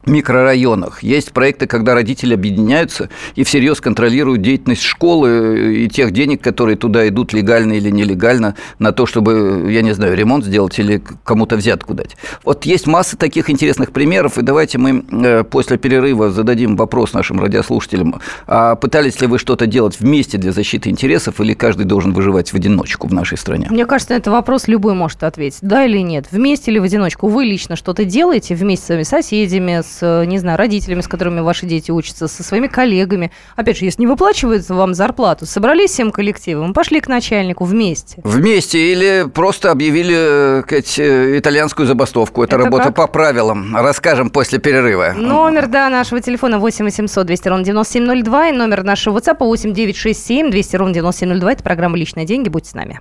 микрорайонах. 0.05 1.03
Есть 1.03 1.31
проекты, 1.31 1.67
когда 1.67 1.93
родители 1.93 2.33
объединяются 2.33 3.09
и 3.35 3.43
всерьез 3.43 3.81
контролируют 3.81 4.41
деятельность 4.41 4.83
школы 4.83 5.29
э, 5.29 5.73
и 5.73 5.89
тех 5.89 6.11
денег, 6.11 6.41
которые 6.41 6.77
туда 6.77 7.07
идут 7.07 7.33
легально 7.33 7.73
или 7.73 7.89
нелегально 7.89 8.55
на 8.79 8.91
то, 8.91 9.05
чтобы, 9.05 9.67
я 9.71 9.81
не 9.81 9.93
знаю, 9.93 10.15
ремонт 10.15 10.45
сделать 10.45 10.77
или 10.79 11.01
кому-то 11.23 11.55
взятку 11.55 11.93
дать. 11.93 12.17
Вот 12.43 12.65
есть 12.65 12.87
масса 12.87 13.17
таких 13.17 13.49
интересных 13.49 13.91
примеров, 13.91 14.37
и 14.37 14.41
давайте 14.41 14.77
мы 14.77 15.03
э, 15.11 15.43
после 15.43 15.77
перерыва 15.77 16.31
зададим 16.31 16.75
вопрос 16.75 17.13
нашим 17.13 17.39
радиослушателям. 17.39 18.21
А 18.47 18.75
пытались 18.75 19.19
ли 19.21 19.27
вы 19.27 19.39
что-то 19.39 19.65
делать 19.65 19.99
вместе 19.99 20.37
для 20.37 20.51
защиты 20.51 20.89
интересов, 20.89 21.39
или 21.41 21.53
каждый 21.53 21.85
должен 21.85 22.13
выживать 22.13 22.51
в 22.51 22.55
одиночку 22.55 23.07
в 23.07 23.13
нашей 23.13 23.37
стране? 23.37 23.67
Мне 23.69 23.85
кажется, 23.85 24.13
на 24.13 24.17
этот 24.17 24.33
вопрос 24.33 24.67
любой 24.67 24.93
может 24.93 25.23
ответить. 25.23 25.59
Да 25.61 25.85
или 25.85 25.99
нет? 25.99 26.27
Вместе 26.31 26.71
или 26.71 26.79
в 26.79 26.83
одиночку? 26.83 27.27
Вы 27.27 27.45
лично 27.45 27.75
что-то 27.75 28.05
делаете 28.05 28.55
вместе 28.55 28.83
с 28.83 28.87
своими 28.87 29.03
соседями, 29.03 29.81
с 29.81 29.94
с, 29.95 30.25
не 30.25 30.37
знаю, 30.39 30.57
родителями, 30.57 31.01
с 31.01 31.07
которыми 31.07 31.39
ваши 31.41 31.65
дети 31.65 31.91
учатся, 31.91 32.27
со 32.27 32.43
своими 32.43 32.67
коллегами. 32.67 33.31
Опять 33.55 33.77
же, 33.77 33.85
если 33.85 34.01
не 34.01 34.07
выплачивают 34.07 34.67
вам 34.69 34.93
зарплату, 34.93 35.45
собрались 35.45 35.91
всем 35.91 36.11
коллективом, 36.11 36.73
пошли 36.73 36.99
к 36.99 37.07
начальнику 37.07 37.65
вместе. 37.65 38.21
Вместе 38.23 38.91
или 38.91 39.27
просто 39.33 39.71
объявили 39.71 40.61
сказать, 40.63 40.99
э, 40.99 41.39
итальянскую 41.39 41.85
забастовку. 41.87 42.43
Это, 42.43 42.55
Это 42.55 42.65
работа 42.65 42.83
как? 42.85 42.95
по 42.95 43.07
правилам. 43.07 43.75
Расскажем 43.75 44.29
после 44.29 44.59
перерыва. 44.59 45.13
Номер, 45.15 45.67
да, 45.67 45.89
нашего 45.89 46.21
телефона 46.21 46.59
8 46.59 46.85
800 46.85 47.25
200 47.25 47.47
ровно 47.47 47.63
9702 47.65 48.49
и 48.49 48.51
номер 48.51 48.83
нашего 48.83 49.17
WhatsApp 49.19 49.37
8 49.39 49.73
967 49.73 50.51
200 50.51 50.75
ровно 50.75 50.93
9702. 50.93 51.51
Это 51.53 51.63
программа 51.63 51.97
«Личные 51.97 52.25
деньги». 52.25 52.49
Будьте 52.49 52.71
с 52.71 52.73
нами. 52.73 52.99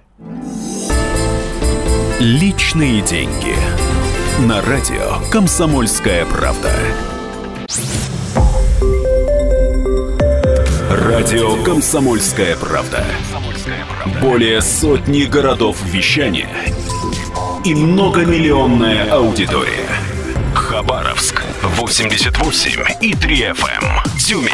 Личные 2.21 3.03
деньги 3.03 3.55
на 4.41 4.61
радио 4.63 5.21
«Комсомольская 5.31 6.27
правда». 6.27 6.71
Радио 10.91 11.63
«Комсомольская 11.63 12.57
правда». 12.57 13.05
Более 14.21 14.61
сотни 14.61 15.23
городов 15.23 15.81
вещания– 15.85 16.49
и 17.65 17.75
многомиллионная 17.75 19.11
аудитория– 19.11 19.89
Хабаровск 20.75 21.41
88 21.63 22.83
и 23.01 23.15
3 23.15 23.37
FM. 23.53 23.85
Эм. 23.85 24.19
Тюмень 24.19 24.51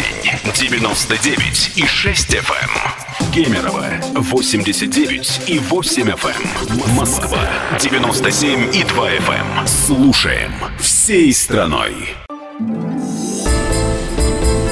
99 0.54 1.72
и 1.76 1.86
6 1.86 2.34
FM. 2.34 2.70
Эм. 2.74 3.32
Кемерово 3.32 3.86
89 4.16 5.40
и 5.46 5.58
8 5.58 6.10
FM. 6.10 6.48
Эм. 6.68 6.94
Москва 6.94 7.40
97 7.80 8.76
и 8.76 8.84
2 8.84 9.10
FM. 9.12 9.66
Слушаем 9.66 10.52
всей 10.78 11.32
страной. 11.32 12.14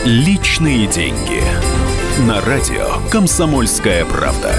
Личные 0.05 0.87
деньги. 0.87 1.43
На 2.27 2.43
радио 2.43 3.01
«Комсомольская 3.11 4.05
правда». 4.05 4.55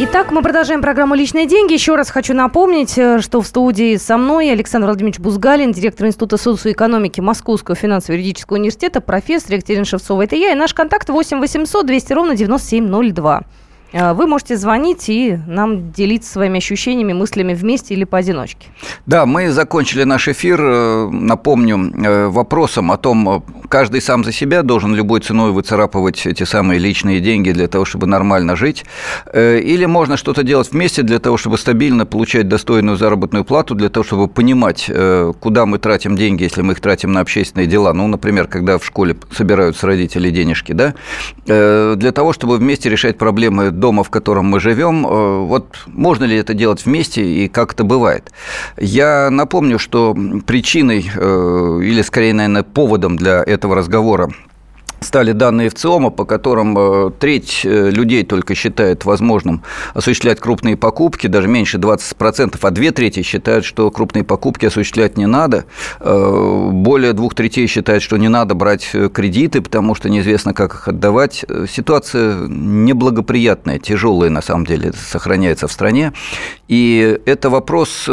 Итак, 0.00 0.30
мы 0.30 0.42
продолжаем 0.42 0.80
программу 0.80 1.16
«Личные 1.16 1.48
деньги». 1.48 1.72
Еще 1.72 1.96
раз 1.96 2.08
хочу 2.10 2.32
напомнить, 2.32 2.96
э, 2.96 3.20
что 3.20 3.40
в 3.40 3.46
студии 3.48 3.96
со 3.96 4.16
мной 4.16 4.52
Александр 4.52 4.86
Владимирович 4.86 5.18
Бузгалин, 5.18 5.72
директор 5.72 6.06
Института 6.06 6.36
социоэкономики 6.36 7.20
Московского 7.20 7.74
финансово-юридического 7.74 8.58
университета, 8.58 9.00
профессор 9.00 9.54
Екатерина 9.54 9.84
Шевцова. 9.84 10.22
Это 10.22 10.36
я 10.36 10.52
и 10.52 10.54
наш 10.54 10.72
контакт 10.72 11.08
8 11.08 11.40
800 11.40 11.84
200 11.84 12.12
ровно 12.12 12.36
9702. 12.36 13.42
Э, 13.92 14.12
вы 14.12 14.26
можете 14.26 14.56
звонить 14.56 15.08
и 15.08 15.38
нам 15.46 15.92
делиться 15.92 16.32
своими 16.32 16.58
ощущениями, 16.58 17.12
мыслями 17.12 17.54
вместе 17.54 17.94
или 17.94 18.04
поодиночке. 18.04 18.68
Да, 19.06 19.26
мы 19.26 19.50
закончили 19.50 20.04
наш 20.04 20.28
эфир, 20.28 20.60
э, 20.60 21.08
напомню, 21.10 21.92
э, 22.04 22.28
вопросом 22.28 22.92
о 22.92 22.96
том, 22.96 23.44
каждый 23.68 24.00
сам 24.00 24.24
за 24.24 24.32
себя 24.32 24.62
должен 24.62 24.94
любой 24.94 25.20
ценой 25.20 25.52
выцарапывать 25.52 26.26
эти 26.26 26.44
самые 26.44 26.78
личные 26.78 27.20
деньги 27.20 27.52
для 27.52 27.68
того, 27.68 27.84
чтобы 27.84 28.06
нормально 28.06 28.56
жить, 28.56 28.84
или 29.34 29.86
можно 29.86 30.16
что-то 30.16 30.42
делать 30.42 30.72
вместе 30.72 31.02
для 31.02 31.18
того, 31.18 31.36
чтобы 31.36 31.58
стабильно 31.58 32.06
получать 32.06 32.48
достойную 32.48 32.96
заработную 32.96 33.44
плату, 33.44 33.74
для 33.74 33.88
того, 33.88 34.04
чтобы 34.04 34.28
понимать, 34.28 34.90
куда 35.40 35.66
мы 35.66 35.78
тратим 35.78 36.16
деньги, 36.16 36.44
если 36.44 36.62
мы 36.62 36.72
их 36.72 36.80
тратим 36.80 37.12
на 37.12 37.20
общественные 37.20 37.66
дела. 37.66 37.92
Ну, 37.92 38.06
например, 38.08 38.46
когда 38.46 38.78
в 38.78 38.84
школе 38.84 39.16
собираются 39.32 39.86
родители 39.86 40.30
денежки, 40.30 40.72
да, 40.72 40.94
для 41.46 42.12
того, 42.12 42.32
чтобы 42.32 42.56
вместе 42.56 42.88
решать 42.88 43.18
проблемы 43.18 43.70
дома, 43.78 44.02
в 44.04 44.10
котором 44.10 44.46
мы 44.46 44.60
живем. 44.60 45.06
Э, 45.06 45.40
вот 45.44 45.84
можно 45.86 46.24
ли 46.24 46.36
это 46.36 46.54
делать 46.54 46.84
вместе 46.84 47.24
и 47.24 47.48
как 47.48 47.72
это 47.72 47.84
бывает? 47.84 48.32
Я 48.76 49.30
напомню, 49.30 49.78
что 49.78 50.16
причиной 50.46 51.10
э, 51.14 51.80
или, 51.82 52.02
скорее, 52.02 52.34
наверное, 52.34 52.62
поводом 52.62 53.16
для 53.16 53.42
этого 53.42 53.74
разговора 53.74 54.30
стали 55.00 55.32
данные 55.32 55.70
ВЦИОМа, 55.70 56.10
по 56.10 56.24
которым 56.24 56.76
э, 56.78 57.10
треть 57.18 57.62
э, 57.64 57.90
людей 57.90 58.24
только 58.24 58.54
считает 58.54 59.04
возможным 59.04 59.62
осуществлять 59.94 60.40
крупные 60.40 60.76
покупки, 60.76 61.26
даже 61.26 61.48
меньше 61.48 61.78
20%, 61.78 62.58
а 62.60 62.70
две 62.70 62.90
трети 62.90 63.22
считают, 63.22 63.64
что 63.64 63.90
крупные 63.90 64.24
покупки 64.24 64.66
осуществлять 64.66 65.16
не 65.16 65.26
надо. 65.26 65.64
Э, 66.00 66.68
более 66.72 67.12
двух 67.12 67.34
третей 67.34 67.66
считают, 67.66 68.02
что 68.02 68.16
не 68.16 68.28
надо 68.28 68.54
брать 68.54 68.90
кредиты, 69.12 69.60
потому 69.60 69.94
что 69.94 70.08
неизвестно, 70.08 70.52
как 70.52 70.74
их 70.74 70.88
отдавать. 70.88 71.44
Ситуация 71.68 72.46
неблагоприятная, 72.48 73.78
тяжелая 73.78 74.30
на 74.30 74.42
самом 74.42 74.66
деле 74.66 74.92
сохраняется 74.92 75.68
в 75.68 75.72
стране. 75.72 76.12
И 76.66 77.18
это 77.24 77.50
вопрос 77.50 78.08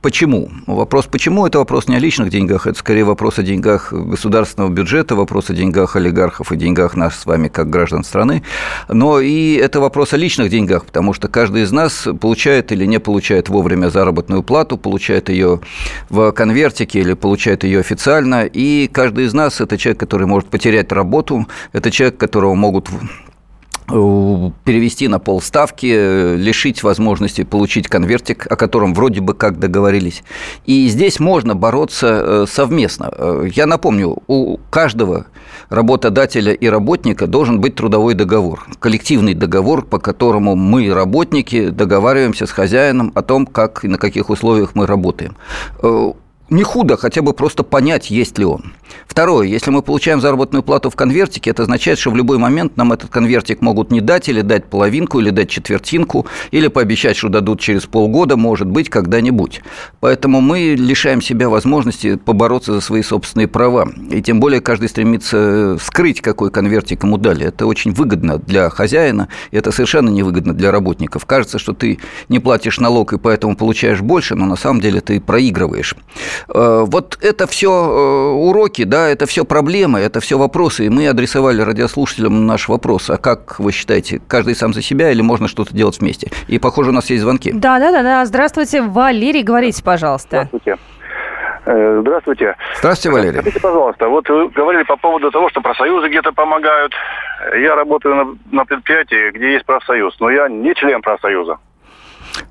почему? 0.00 0.50
Вопрос 0.66 1.06
почему– 1.06 1.46
это 1.48 1.58
вопрос 1.58 1.88
не 1.88 1.96
о 1.96 1.98
личных 1.98 2.30
деньгах, 2.30 2.66
это 2.66 2.78
скорее 2.78 3.04
вопрос 3.04 3.38
о 3.38 3.42
деньгах 3.42 3.92
государственного 3.92 4.70
бюджета, 4.70 5.16
вопрос 5.16 5.50
о 5.50 5.54
деньгах 5.54 5.85
деньгах 5.86 5.96
олигархов 5.96 6.52
и 6.52 6.56
деньгах 6.56 6.96
нас 6.96 7.20
с 7.20 7.26
вами, 7.26 7.48
как 7.48 7.70
граждан 7.70 8.04
страны, 8.04 8.42
но 8.88 9.20
и 9.20 9.54
это 9.54 9.80
вопрос 9.80 10.12
о 10.12 10.16
личных 10.16 10.50
деньгах, 10.50 10.84
потому 10.84 11.14
что 11.14 11.28
каждый 11.28 11.62
из 11.62 11.72
нас 11.72 12.08
получает 12.20 12.72
или 12.72 12.86
не 12.86 12.98
получает 12.98 13.48
вовремя 13.48 13.90
заработную 13.90 14.42
плату, 14.42 14.76
получает 14.76 15.28
ее 15.28 15.60
в 16.10 16.32
конвертике 16.32 17.00
или 17.00 17.14
получает 17.14 17.64
ее 17.64 17.80
официально, 17.80 18.44
и 18.44 18.88
каждый 18.88 19.26
из 19.26 19.34
нас– 19.34 19.60
это 19.62 19.78
человек, 19.78 20.00
который 20.00 20.26
может 20.26 20.48
потерять 20.48 20.92
работу, 20.92 21.46
это 21.72 21.90
человек, 21.90 22.16
которого 22.16 22.54
могут 22.54 22.88
Э, 23.88 24.50
перевести 24.64 25.06
на 25.06 25.20
полставки, 25.20 25.86
э, 25.86 26.36
лишить 26.36 26.82
возможности 26.82 27.44
получить 27.44 27.86
конвертик, 27.86 28.50
о 28.50 28.56
котором 28.56 28.94
вроде 28.94 29.20
бы 29.20 29.32
как 29.32 29.60
договорились. 29.60 30.24
И 30.64 30.88
здесь 30.88 31.20
можно 31.20 31.54
бороться 31.54 32.06
э, 32.08 32.46
совместно. 32.50 33.12
Я 33.54 33.66
напомню, 33.66 34.18
у 34.26 34.58
каждого 34.70 35.26
работодателя 35.68 36.52
и 36.52 36.68
работника 36.68 37.26
должен 37.26 37.60
быть 37.60 37.74
трудовой 37.74 38.14
договор, 38.14 38.66
коллективный 38.78 39.34
договор, 39.34 39.84
по 39.84 39.98
которому 39.98 40.54
мы, 40.56 40.92
работники, 40.92 41.70
договариваемся 41.70 42.46
с 42.46 42.50
хозяином 42.50 43.12
о 43.14 43.22
том, 43.22 43.46
как 43.46 43.84
и 43.84 43.88
на 43.88 43.98
каких 43.98 44.30
условиях 44.30 44.74
мы 44.74 44.86
работаем 44.86 45.36
не 46.50 46.62
худо 46.62 46.96
хотя 46.96 47.22
бы 47.22 47.32
просто 47.32 47.62
понять, 47.62 48.10
есть 48.10 48.38
ли 48.38 48.44
он. 48.44 48.74
Второе, 49.06 49.46
если 49.46 49.70
мы 49.70 49.82
получаем 49.82 50.20
заработную 50.20 50.62
плату 50.62 50.90
в 50.90 50.96
конвертике, 50.96 51.50
это 51.50 51.62
означает, 51.62 51.98
что 51.98 52.10
в 52.10 52.16
любой 52.16 52.38
момент 52.38 52.76
нам 52.76 52.92
этот 52.92 53.10
конвертик 53.10 53.60
могут 53.60 53.90
не 53.90 54.00
дать, 54.00 54.28
или 54.28 54.42
дать 54.42 54.66
половинку, 54.66 55.18
или 55.18 55.30
дать 55.30 55.50
четвертинку, 55.50 56.26
или 56.50 56.68
пообещать, 56.68 57.16
что 57.16 57.28
дадут 57.28 57.60
через 57.60 57.86
полгода, 57.86 58.36
может 58.36 58.68
быть, 58.68 58.88
когда-нибудь. 58.88 59.62
Поэтому 60.00 60.40
мы 60.40 60.76
лишаем 60.78 61.20
себя 61.20 61.48
возможности 61.48 62.16
побороться 62.16 62.74
за 62.74 62.80
свои 62.80 63.02
собственные 63.02 63.48
права. 63.48 63.88
И 64.10 64.22
тем 64.22 64.38
более 64.38 64.60
каждый 64.60 64.88
стремится 64.88 65.76
скрыть, 65.80 66.20
какой 66.20 66.50
конвертик 66.50 67.02
ему 67.02 67.18
дали. 67.18 67.46
Это 67.46 67.66
очень 67.66 67.92
выгодно 67.92 68.38
для 68.38 68.70
хозяина, 68.70 69.28
и 69.50 69.56
это 69.56 69.72
совершенно 69.72 70.10
невыгодно 70.10 70.52
для 70.52 70.70
работников. 70.70 71.26
Кажется, 71.26 71.58
что 71.58 71.72
ты 71.72 71.98
не 72.28 72.38
платишь 72.38 72.78
налог, 72.78 73.12
и 73.12 73.18
поэтому 73.18 73.56
получаешь 73.56 74.00
больше, 74.00 74.36
но 74.36 74.46
на 74.46 74.56
самом 74.56 74.80
деле 74.80 75.00
ты 75.00 75.20
проигрываешь. 75.20 75.96
Э, 76.48 76.84
вот 76.86 77.18
это 77.22 77.46
все 77.46 77.70
э, 77.70 78.30
уроки, 78.32 78.84
да, 78.84 79.08
это 79.08 79.26
все 79.26 79.44
проблемы, 79.44 80.00
это 80.00 80.20
все 80.20 80.38
вопросы, 80.38 80.86
и 80.86 80.88
мы 80.88 81.08
адресовали 81.08 81.62
радиослушателям 81.62 82.46
наш 82.46 82.68
вопрос. 82.68 83.10
А 83.10 83.16
как 83.16 83.58
вы 83.58 83.72
считаете, 83.72 84.20
каждый 84.28 84.54
сам 84.54 84.72
за 84.72 84.82
себя 84.82 85.10
или 85.10 85.22
можно 85.22 85.48
что-то 85.48 85.74
делать 85.74 86.00
вместе? 86.00 86.30
И, 86.48 86.58
похоже, 86.58 86.90
у 86.90 86.92
нас 86.92 87.10
есть 87.10 87.22
звонки. 87.22 87.52
Да, 87.52 87.78
да, 87.78 87.92
да, 87.92 88.02
да. 88.02 88.24
Здравствуйте, 88.24 88.82
Валерий, 88.82 89.42
говорите, 89.42 89.82
пожалуйста. 89.82 90.48
Здравствуйте. 90.52 90.76
Э, 91.66 91.98
здравствуйте. 92.00 92.56
Здравствуйте, 92.78 93.14
Валерий. 93.14 93.40
Скажите, 93.40 93.60
пожалуйста, 93.60 94.08
вот 94.08 94.28
вы 94.28 94.48
говорили 94.48 94.84
по 94.84 94.96
поводу 94.96 95.30
того, 95.30 95.50
что 95.50 95.60
профсоюзы 95.60 96.08
где-то 96.08 96.32
помогают. 96.32 96.92
Я 97.60 97.74
работаю 97.74 98.14
на, 98.14 98.58
на 98.58 98.64
предприятии, 98.64 99.32
где 99.32 99.54
есть 99.54 99.66
профсоюз, 99.66 100.14
но 100.20 100.30
я 100.30 100.48
не 100.48 100.74
член 100.74 101.02
профсоюза. 101.02 101.58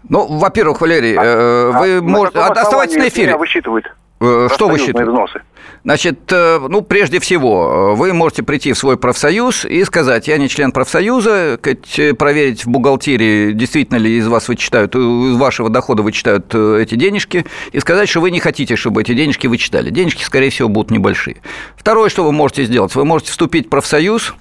Ну, 0.09 0.25
во-первых, 0.27 0.81
Валерий, 0.81 1.15
а, 1.17 1.71
вы 1.79 1.97
а, 1.97 2.01
можете... 2.01 2.39
Оставайтесь 2.39 2.95
на 2.95 3.07
эфире. 3.07 3.35
высчитывают 3.37 3.91
Э, 4.21 4.47
что 4.53 4.67
вы 4.67 4.77
считаете? 4.79 5.11
Взносы. 5.11 5.41
Значит, 5.83 6.19
э, 6.31 6.59
ну, 6.67 6.81
прежде 6.81 7.19
всего, 7.19 7.93
э, 7.93 7.95
вы 7.95 8.11
можете 8.13 8.41
прийти 8.41 8.73
в 8.73 8.77
свой 8.77 8.97
профсоюз 8.97 9.65
и 9.65 9.83
сказать, 9.83 10.27
я 10.27 10.37
не 10.37 10.49
член 10.49 10.71
профсоюза, 10.71 11.59
проверить 12.17 12.65
в 12.65 12.69
бухгалтерии, 12.69 13.51
действительно 13.51 13.97
ли 13.97 14.17
из 14.17 14.27
вас 14.27 14.47
вычитают, 14.47 14.95
из 14.95 15.35
вашего 15.35 15.69
дохода 15.69 16.01
вычитают 16.01 16.53
эти 16.55 16.95
денежки, 16.95 17.45
и 17.71 17.79
сказать, 17.79 18.09
что 18.09 18.21
вы 18.21 18.31
не 18.31 18.39
хотите, 18.39 18.75
чтобы 18.75 19.01
эти 19.01 19.13
денежки 19.13 19.45
вычитали. 19.45 19.91
Денежки, 19.91 20.23
скорее 20.23 20.49
всего, 20.49 20.69
будут 20.69 20.89
небольшие. 20.89 21.37
Второе, 21.77 22.09
что 22.09 22.23
вы 22.23 22.31
можете 22.31 22.65
сделать, 22.65 22.95
вы 22.95 23.05
можете 23.05 23.31
вступить 23.31 23.67
в 23.67 23.69
профсоюз, 23.69 24.33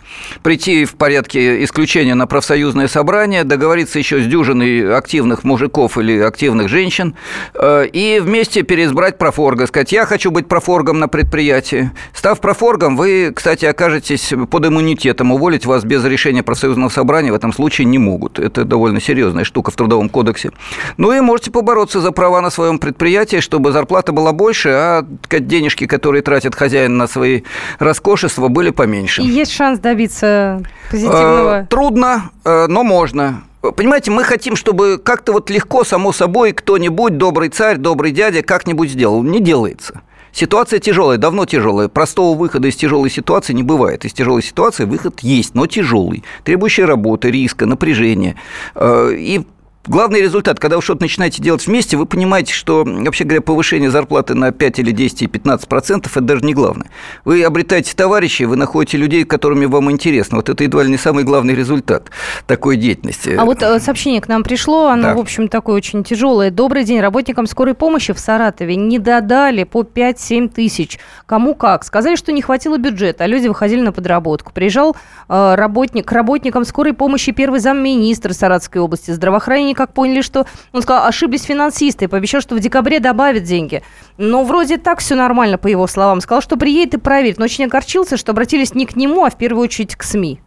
прийти 0.43 0.87
в 0.87 0.95
порядке 0.95 1.63
исключения 1.63 2.15
на 2.15 2.27
профсоюзное 2.27 2.89
собрание, 2.89 3.45
договориться 3.45 3.99
еще 3.99 4.23
с 4.23 4.27
дюжиной 4.27 4.97
активных 4.97 5.45
мужиков 5.45 5.99
или 5.99 6.19
активных 6.21 6.69
женщин, 6.69 7.15
и 7.63 8.21
вместе 8.23 8.63
переизбрать 8.63 9.19
профорга, 9.19 9.67
сказать, 9.67 9.93
я 9.93 10.07
хочу 10.07 10.31
быть 10.31 10.49
профоргом 10.49 10.99
на 10.99 11.09
предприятии. 11.15 11.93
Став 12.13 12.41
профоргом, 12.41 12.97
вы, 12.97 13.31
кстати, 13.33 13.65
окажетесь 13.67 14.33
под 14.51 14.67
иммунитетом. 14.67 15.31
Уволить 15.31 15.65
вас 15.65 15.85
без 15.85 16.05
решения 16.05 16.43
профсоюзного 16.43 16.89
собрания 16.89 17.31
в 17.31 17.37
этом 17.37 17.53
случае 17.53 17.85
не 17.85 17.99
могут. 17.99 18.41
Это 18.41 18.65
довольно 18.65 19.01
серьезная 19.01 19.45
штука 19.45 19.71
в 19.71 19.77
Трудовом 19.77 20.09
кодексе. 20.09 20.51
Ну 20.97 21.13
и 21.13 21.21
можете 21.21 21.53
побороться 21.53 22.01
за 22.01 22.11
права 22.11 22.41
на 22.41 22.51
своем 22.51 22.81
предприятии, 22.81 23.39
чтобы 23.39 23.71
зарплата 23.71 24.11
была 24.11 24.33
больше, 24.33 24.71
а 24.71 25.07
денежки, 25.31 25.87
которые 25.87 26.23
тратит 26.23 26.57
хозяин 26.57 26.97
на 26.97 27.07
свои 27.07 27.43
роскошества, 27.79 28.49
были 28.49 28.71
поменьше. 28.71 29.23
И 29.23 29.27
есть 29.29 29.53
шанс 29.53 29.79
добиться 29.79 30.65
позитивного? 30.91 31.61
Э, 31.61 31.67
трудно, 31.67 32.33
э, 32.45 32.67
но 32.67 32.83
можно. 32.83 33.45
Понимаете, 33.61 34.11
мы 34.11 34.25
хотим, 34.25 34.57
чтобы 34.57 34.99
как-то 34.99 35.33
вот 35.33 35.49
легко, 35.49 35.85
само 35.85 36.13
собой, 36.13 36.51
кто-нибудь, 36.51 37.19
добрый 37.19 37.51
царь, 37.51 37.77
добрый 37.77 38.11
дядя, 38.11 38.43
как-нибудь 38.43 38.91
сделал. 38.91 39.23
Не 39.23 39.39
делается. 39.39 40.03
Ситуация 40.35 40.81
тяжелая, 40.81 41.17
давно 41.17 41.47
тяжелая. 41.47 41.89
Простого 41.89 42.37
выхода 42.37 42.67
из 42.67 42.75
тяжелой 42.75 43.09
ситуации 43.09 43.53
не 43.53 43.63
бывает. 43.63 44.05
Из 44.05 44.13
тяжелой 44.13 44.43
ситуации 44.43 44.85
выход 44.85 45.21
есть, 45.21 45.55
но 45.55 45.69
тяжелый, 45.69 46.25
требующий 46.43 46.85
работы, 46.85 47.31
риска, 47.31 47.67
напряжения. 47.67 48.35
Э, 48.75 49.13
и 49.17 49.47
главный 49.87 50.21
результат, 50.21 50.59
когда 50.59 50.77
вы 50.77 50.83
что-то 50.83 51.03
начинаете 51.03 51.43
делать 51.43 51.67
вместе, 51.67 51.97
вы 51.97 52.07
понимаете, 52.07 52.53
что, 52.53 52.85
вообще 52.85 53.25
говоря, 53.25 53.41
повышение 53.41 53.91
зарплаты 53.91 54.35
на 54.35 54.53
5 54.53 54.79
или 54.79 54.91
10 54.91 55.23
и 55.23 55.27
15 55.27 55.69
процентов– 55.69 56.13
это 56.17 56.25
даже 56.25 56.45
не 56.45 56.55
главное. 56.55 56.89
Вы 57.25 57.43
обретаете 57.45 57.95
товарищей, 57.95 58.47
вы 58.47 58.57
находите 58.57 58.97
людей, 58.97 59.25
которыми 59.25 59.67
вам 59.67 59.91
интересно. 59.91 60.37
Вот 60.37 60.49
это 60.49 60.65
едва 60.65 60.83
ли 60.83 60.91
не 60.91 60.97
самый 60.97 61.25
главный 61.25 61.55
результат 61.55 62.11
такой 62.47 62.77
деятельности. 62.77 63.31
А 63.39 63.45
вот 63.45 63.63
э, 63.63 63.81
сообщение 63.81 64.21
к 64.21 64.29
нам 64.29 64.43
пришло, 64.43 64.89
оно, 64.89 65.03
да. 65.03 65.15
в 65.15 65.19
общем, 65.19 65.49
такое 65.49 65.77
очень 65.77 66.05
тяжелое. 66.05 66.51
Добрый 66.51 66.85
день. 66.85 67.01
Работникам 67.01 67.47
скорой 67.47 67.75
помощи 67.75 68.13
в 68.13 68.19
Саратове 68.19 68.77
не 68.77 68.99
додали 68.99 69.65
по 69.65 69.83
5-7 69.83 70.49
тысяч. 70.49 70.99
Кому 71.27 71.55
как. 71.55 71.85
Сказали, 71.85 72.17
что 72.17 72.33
не 72.33 72.43
хватило 72.43 72.79
бюджета, 72.79 73.25
а 73.25 73.27
люди 73.27 73.49
выходили 73.49 73.81
на 73.81 73.93
подработку. 73.93 74.53
Приезжал 74.53 74.97
э, 75.29 75.55
работник 75.55 76.07
к 76.07 76.13
работникам 76.13 76.65
скорой 76.65 76.95
помощи 76.95 77.33
первый 77.33 77.61
замминистра 77.61 78.33
Саратовской 78.33 78.81
области 78.81 79.11
здравоохранения, 79.11 79.74
как 79.75 79.93
поняли, 79.93 80.23
что 80.23 80.47
он 80.73 80.83
сказал, 80.83 81.07
ошиблись 81.07 81.43
финансисты, 81.43 82.09
пообещал, 82.09 82.41
что 82.41 82.55
в 82.55 82.61
декабре 82.61 83.01
добавят 83.01 83.45
деньги. 83.45 83.83
Но 84.17 84.45
вроде 84.45 84.77
так 84.77 85.01
все 85.01 85.15
нормально, 85.15 85.59
по 85.59 85.67
его 85.67 85.87
словам. 85.87 86.21
Сказал, 86.21 86.43
что 86.43 86.57
приедет 86.57 86.95
и 86.95 86.99
проверит, 86.99 87.39
но 87.39 87.45
очень 87.45 87.65
огорчился, 87.65 88.17
что 88.17 88.33
обратились 88.33 88.75
не 88.75 88.87
к 88.87 88.97
нему, 88.97 89.25
а 89.25 89.31
в 89.31 89.37
первую 89.37 89.65
очередь 89.65 89.97
к 89.97 90.03
СМИ. 90.03 90.41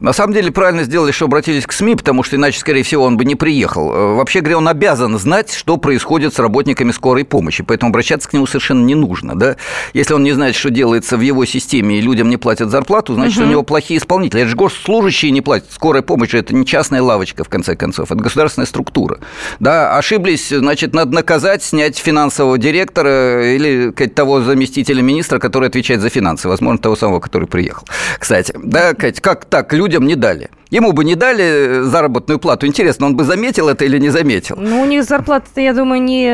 На 0.00 0.12
самом 0.12 0.32
деле 0.32 0.52
правильно 0.52 0.84
сделали, 0.84 1.10
что 1.10 1.24
обратились 1.24 1.66
к 1.66 1.72
СМИ, 1.72 1.96
потому 1.96 2.22
что 2.22 2.36
иначе, 2.36 2.60
скорее 2.60 2.82
всего, 2.82 3.04
он 3.04 3.16
бы 3.16 3.24
не 3.24 3.34
приехал. 3.34 3.92
Э, 3.92 4.14
вообще 4.14 4.40
говоря, 4.40 4.58
он 4.58 4.68
обязан 4.68 5.18
знать, 5.18 5.52
что 5.52 5.76
происходит 5.76 6.34
с 6.34 6.38
работниками 6.38 6.92
скорой 6.92 7.24
помощи, 7.24 7.64
поэтому 7.64 7.90
обращаться 7.90 8.28
к 8.28 8.32
нему 8.32 8.46
совершенно 8.46 8.84
не 8.84 8.94
нужно. 8.94 9.36
Да? 9.36 9.56
Если 9.94 10.14
он 10.14 10.22
не 10.22 10.32
знает, 10.32 10.54
что 10.54 10.70
делается 10.70 11.16
в 11.16 11.20
его 11.20 11.44
системе, 11.44 11.98
и 11.98 12.00
людям 12.00 12.28
не 12.28 12.36
платят 12.36 12.70
зарплату, 12.70 13.14
значит, 13.14 13.38
угу. 13.38 13.46
у 13.46 13.50
него 13.50 13.62
плохие 13.62 13.98
исполнители. 13.98 14.42
Это 14.42 14.50
же 14.50 14.56
госслужащие 14.56 15.32
не 15.32 15.40
платят. 15.40 15.68
Скорая 15.72 16.02
помощь– 16.02 16.30
это 16.34 16.54
не 16.54 16.64
частная 16.64 17.02
лавочка, 17.02 17.42
в 17.42 17.48
конце 17.48 17.74
концов, 17.74 18.12
это 18.12 18.22
государственная 18.22 18.66
структура. 18.66 19.18
Да, 19.58 19.96
ошиблись, 19.96 20.48
значит, 20.48 20.94
надо 20.94 21.12
наказать, 21.12 21.62
снять 21.62 21.98
финансового 21.98 22.56
директора 22.56 23.54
или 23.54 23.90
того 23.90 24.40
заместителя 24.42 25.02
министра, 25.02 25.38
который 25.38 25.68
отвечает 25.68 26.00
за 26.00 26.08
финансы, 26.08 26.48
возможно, 26.48 26.78
того 26.78 26.96
самого, 26.96 27.20
который 27.20 27.48
приехал. 27.48 27.86
Кстати, 28.18 28.54
да, 28.62 28.94
Кать, 28.94 29.20
как 29.20 29.44
так 29.44 29.72
люди 29.72 29.87
людям 29.88 30.06
не 30.06 30.16
дали. 30.16 30.50
Ему 30.70 30.92
бы 30.92 31.02
не 31.02 31.14
дали 31.14 31.44
э, 31.44 31.82
заработную 31.84 32.38
плату. 32.38 32.66
Интересно, 32.66 33.06
он 33.06 33.16
бы 33.16 33.24
заметил 33.24 33.68
это 33.68 33.86
или 33.86 33.98
не 33.98 34.10
заметил? 34.10 34.56
Ну, 34.58 34.82
у 34.82 34.84
них 34.84 35.02
зарплата-то, 35.04 35.60
я 35.62 35.72
думаю, 35.72 36.02
не, 36.02 36.28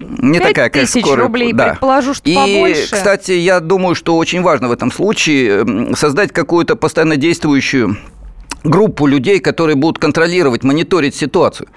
не 0.00 0.38
5 0.38 0.48
такая, 0.48 0.70
тысяч 0.70 1.02
скоро... 1.02 1.22
рублей. 1.22 1.52
Да. 1.54 1.70
Предположу, 1.70 2.12
что 2.12 2.28
И, 2.28 2.34
побольше. 2.34 2.92
кстати, 2.92 3.32
я 3.32 3.60
думаю, 3.60 3.94
что 3.94 4.18
очень 4.18 4.42
важно 4.42 4.68
в 4.68 4.72
этом 4.72 4.92
случае 4.92 5.94
создать 5.96 6.32
какую-то 6.32 6.76
постоянно 6.76 7.16
действующую 7.16 7.96
группу 8.64 9.06
людей, 9.06 9.40
которые 9.40 9.76
будут 9.76 9.98
контролировать, 9.98 10.62
мониторить 10.62 11.14
ситуацию. 11.14 11.68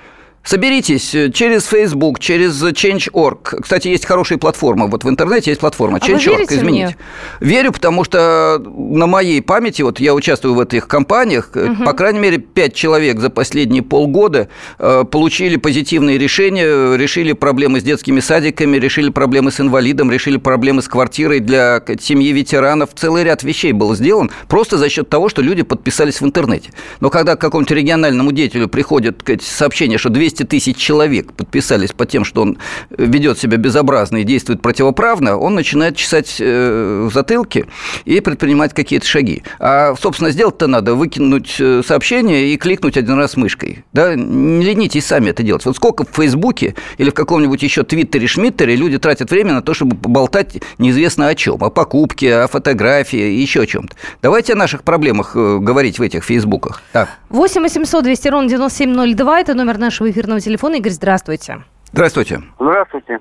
Соберитесь 0.43 1.15
э, 1.15 1.31
через 1.31 1.65
Facebook, 1.65 2.19
через 2.19 2.61
Change.org. 2.61 3.61
Кстати, 3.61 3.87
есть 3.87 4.05
хорошая 4.05 4.37
платформа. 4.37 4.87
Вот 4.87 5.05
в 5.05 5.09
интернете 5.09 5.51
есть 5.51 5.61
платформа 5.61 5.99
Change.org. 5.99 6.51
А 6.51 6.53
Изменить. 6.53 6.97
Верю, 7.39 7.71
потому 7.71 8.03
что 8.03 8.61
на 8.61 9.07
моей 9.07 9.41
памяти, 9.41 9.83
вот 9.83 10.01
я 10.01 10.13
участвую 10.13 10.55
в 10.55 10.59
этих 10.59 10.87
компаниях, 10.87 11.49
угу. 11.55 11.85
по 11.85 11.93
крайней 11.93 12.19
мере, 12.19 12.39
пять 12.39 12.73
человек 12.75 13.21
за 13.21 13.29
последние 13.29 13.83
полгода 13.83 14.49
э, 14.79 15.05
получили 15.09 15.55
позитивные 15.55 16.17
решения, 16.17 16.97
решили 16.97 17.31
проблемы 17.31 17.79
с 17.79 17.83
детскими 17.83 18.19
садиками, 18.19 18.75
решили 18.75 19.09
проблемы 19.09 19.49
с 19.49 19.61
инвалидом, 19.61 20.11
решили 20.11 20.35
проблемы 20.35 20.81
с 20.81 20.89
квартирой 20.89 21.39
для 21.39 21.81
семьи 22.01 22.33
ветеранов. 22.33 22.89
Целый 22.95 23.23
ряд 23.23 23.43
вещей 23.43 23.71
был 23.71 23.95
сделан 23.95 24.29
просто 24.49 24.77
за 24.77 24.89
счет 24.89 25.07
того, 25.07 25.29
что 25.29 25.41
люди 25.41 25.63
подписались 25.63 26.19
в 26.19 26.25
интернете. 26.25 26.71
Но 26.99 27.09
когда 27.09 27.37
к 27.37 27.39
какому-то 27.39 27.73
региональному 27.73 28.33
деятелю 28.33 28.67
приходит 28.67 29.23
сообщение, 29.41 29.97
что 29.97 30.09
200 30.09 30.32
200 30.33 30.43
тысяч 30.45 30.77
человек 30.77 31.33
подписались 31.33 31.91
по 31.91 32.05
тем, 32.05 32.25
что 32.25 32.41
он 32.41 32.57
э, 32.89 33.05
ведет 33.05 33.37
себя 33.37 33.57
безобразно 33.57 34.17
и 34.17 34.23
действует 34.23 34.61
противоправно, 34.61 35.37
он 35.37 35.53
начинает 35.53 35.95
чесать 35.95 36.37
э, 36.39 37.09
затылки 37.13 37.65
и 38.05 38.19
предпринимать 38.19 38.73
какие-то 38.73 39.05
шаги. 39.05 39.43
А, 39.59 39.93
собственно, 39.99 40.31
сделать-то 40.31 40.67
надо 40.67 40.95
выкинуть 40.95 41.55
э, 41.59 41.81
сообщение 41.85 42.53
и 42.53 42.57
кликнуть 42.57 42.97
один 42.97 43.17
раз 43.17 43.37
мышкой. 43.37 43.85
Да? 43.93 44.15
Не 44.15 44.63
ленитесь 44.63 45.05
сами 45.05 45.29
это 45.29 45.43
делать. 45.43 45.65
Вот 45.65 45.75
сколько 45.75 46.03
в 46.03 46.15
Фейсбуке 46.15 46.75
или 46.97 47.11
в 47.11 47.13
каком-нибудь 47.13 47.61
еще 47.61 47.83
Твиттере, 47.83 48.27
Шмиттере 48.27 48.75
люди 48.75 48.97
тратят 48.97 49.29
время 49.29 49.53
на 49.53 49.61
то, 49.61 49.73
чтобы 49.73 49.95
поболтать 49.95 50.55
неизвестно 50.79 51.27
о 51.27 51.35
чем, 51.35 51.63
о 51.63 51.69
покупке, 51.69 52.35
о 52.37 52.47
фотографии 52.47 53.41
еще 53.41 53.61
о 53.61 53.65
чем-то. 53.67 53.95
Давайте 54.21 54.53
о 54.53 54.55
наших 54.55 54.83
проблемах 54.83 55.35
говорить 55.35 55.99
в 55.99 56.01
этих 56.01 56.23
Фейсбуках. 56.23 56.81
Так. 56.91 57.09
8 57.29 57.61
800 57.61 58.03
200 58.03 58.27
ровно 58.29 58.49
9702– 58.49 59.39
это 59.41 59.53
номер 59.53 59.77
нашего 59.77 60.09
эфира 60.09 60.22
эфирного 60.23 60.39
телефона. 60.39 60.75
Игорь, 60.75 60.91
здравствуйте. 60.91 61.63
Здравствуйте. 61.91 62.39
Здравствуйте. 62.57 63.19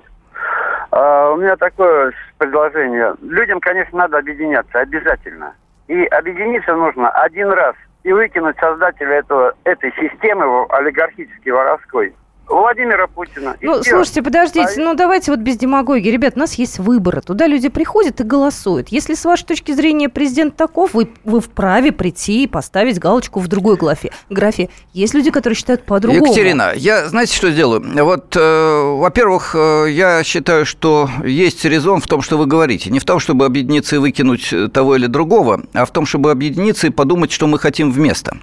А, 0.91 1.31
у 1.31 1.37
меня 1.37 1.57
такое 1.57 2.13
предложение. 2.37 3.13
Людям, 3.21 3.59
конечно, 3.59 3.97
надо 3.97 4.19
объединяться, 4.19 4.79
обязательно. 4.79 5.53
И 5.87 6.05
объединиться 6.05 6.73
нужно 6.75 7.09
один 7.09 7.49
раз 7.49 7.75
и 8.03 8.13
выкинуть 8.13 8.57
создателя 8.57 9.17
этого, 9.17 9.53
этой 9.65 9.91
системы 9.93 10.65
олигархической 10.69 11.51
воровской 11.51 12.15
Владимира 12.47 13.07
Путина. 13.07 13.55
Ну, 13.61 13.81
слушайте, 13.83 14.21
подождите, 14.21 14.73
а... 14.77 14.79
ну 14.79 14.93
давайте 14.95 15.31
вот 15.31 15.39
без 15.39 15.57
демагогии. 15.57 16.09
Ребят, 16.09 16.33
у 16.35 16.39
нас 16.39 16.55
есть 16.55 16.79
выборы. 16.79 17.21
Туда 17.21 17.47
люди 17.47 17.69
приходят 17.69 18.19
и 18.19 18.23
голосуют. 18.23 18.89
Если 18.89 19.13
с 19.13 19.25
вашей 19.25 19.45
точки 19.45 19.71
зрения 19.71 20.09
президент 20.09 20.55
таков, 20.55 20.93
вы, 20.93 21.09
вы 21.23 21.39
вправе 21.39 21.91
прийти 21.91 22.43
и 22.43 22.47
поставить 22.47 22.99
галочку 22.99 23.39
в 23.39 23.47
другой 23.47 23.77
графе. 23.77 24.11
графе. 24.29 24.69
Есть 24.93 25.13
люди, 25.13 25.31
которые 25.31 25.55
считают 25.55 25.83
по-другому. 25.83 26.25
Екатерина, 26.25 26.73
я 26.75 27.07
знаете, 27.07 27.35
что 27.35 27.49
сделаю? 27.49 27.81
Вот, 28.03 28.35
э, 28.35 28.95
во-первых, 28.97 29.55
э, 29.55 29.87
я 29.89 30.23
считаю, 30.23 30.65
что 30.65 31.09
есть 31.23 31.63
резон 31.65 32.01
в 32.01 32.07
том, 32.07 32.21
что 32.21 32.37
вы 32.37 32.45
говорите. 32.45 32.89
Не 32.89 32.99
в 32.99 33.05
том, 33.05 33.19
чтобы 33.19 33.45
объединиться 33.45 33.95
и 33.95 33.99
выкинуть 33.99 34.53
того 34.73 34.95
или 34.95 35.07
другого, 35.07 35.61
а 35.73 35.85
в 35.85 35.91
том, 35.91 36.05
чтобы 36.05 36.31
объединиться 36.31 36.87
и 36.87 36.89
подумать, 36.89 37.31
что 37.31 37.47
мы 37.47 37.57
хотим 37.57 37.91
вместо. 37.91 38.37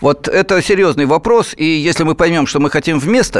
Вот 0.00 0.28
это 0.28 0.62
серьезный 0.62 1.06
вопрос, 1.06 1.54
и 1.56 1.64
если 1.64 2.04
мы 2.04 2.14
поймем, 2.14 2.46
что 2.46 2.60
мы 2.60 2.70
хотим 2.70 2.98
вместо, 2.98 3.39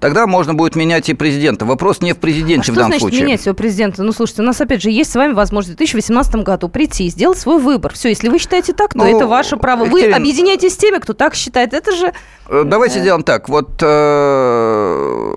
тогда 0.00 0.26
можно 0.26 0.54
будет 0.54 0.76
менять 0.76 1.08
и 1.08 1.14
президента. 1.14 1.64
Вопрос 1.64 2.00
не 2.00 2.12
в 2.12 2.18
президенте 2.18 2.72
а 2.72 2.74
в 2.74 2.76
данном 2.76 2.90
значит 2.90 3.02
случае. 3.02 3.22
менять 3.24 3.40
своего 3.42 3.56
президента? 3.56 4.02
Ну, 4.02 4.12
слушайте, 4.12 4.42
у 4.42 4.44
нас, 4.44 4.60
опять 4.60 4.82
же, 4.82 4.90
есть 4.90 5.12
с 5.12 5.14
вами 5.14 5.32
возможность 5.32 5.74
в 5.74 5.78
2018 5.78 6.36
году 6.36 6.68
прийти 6.68 7.06
и 7.06 7.10
сделать 7.10 7.38
свой 7.38 7.60
выбор. 7.60 7.92
Все, 7.94 8.08
если 8.08 8.28
вы 8.28 8.38
считаете 8.38 8.72
так, 8.72 8.92
то 8.92 8.98
ну, 8.98 9.16
это 9.16 9.26
ваше 9.26 9.56
право. 9.56 9.84
Вы 9.84 10.00
Екатерина... 10.00 10.16
объединяетесь 10.16 10.74
с 10.74 10.76
теми, 10.76 10.98
кто 10.98 11.12
так 11.12 11.34
считает. 11.34 11.74
Это 11.74 11.92
же... 11.92 12.12
Э, 12.48 12.64
давайте 12.64 13.00
сделаем 13.00 13.22
так. 13.22 13.48
Вот 13.48 13.80
э, 13.82 15.32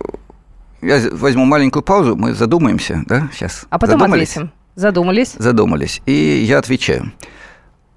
я 0.82 1.02
возьму 1.12 1.46
маленькую 1.46 1.84
паузу, 1.84 2.16
мы 2.16 2.34
задумаемся, 2.34 3.04
да, 3.06 3.30
сейчас. 3.34 3.66
А 3.70 3.80
потом 3.80 4.00
Задумались? 4.00 4.32
ответим. 4.32 4.52
Задумались? 4.76 5.36
Задумались. 5.38 6.02
И 6.06 6.44
я 6.48 6.60
отвечаю. 6.60 7.12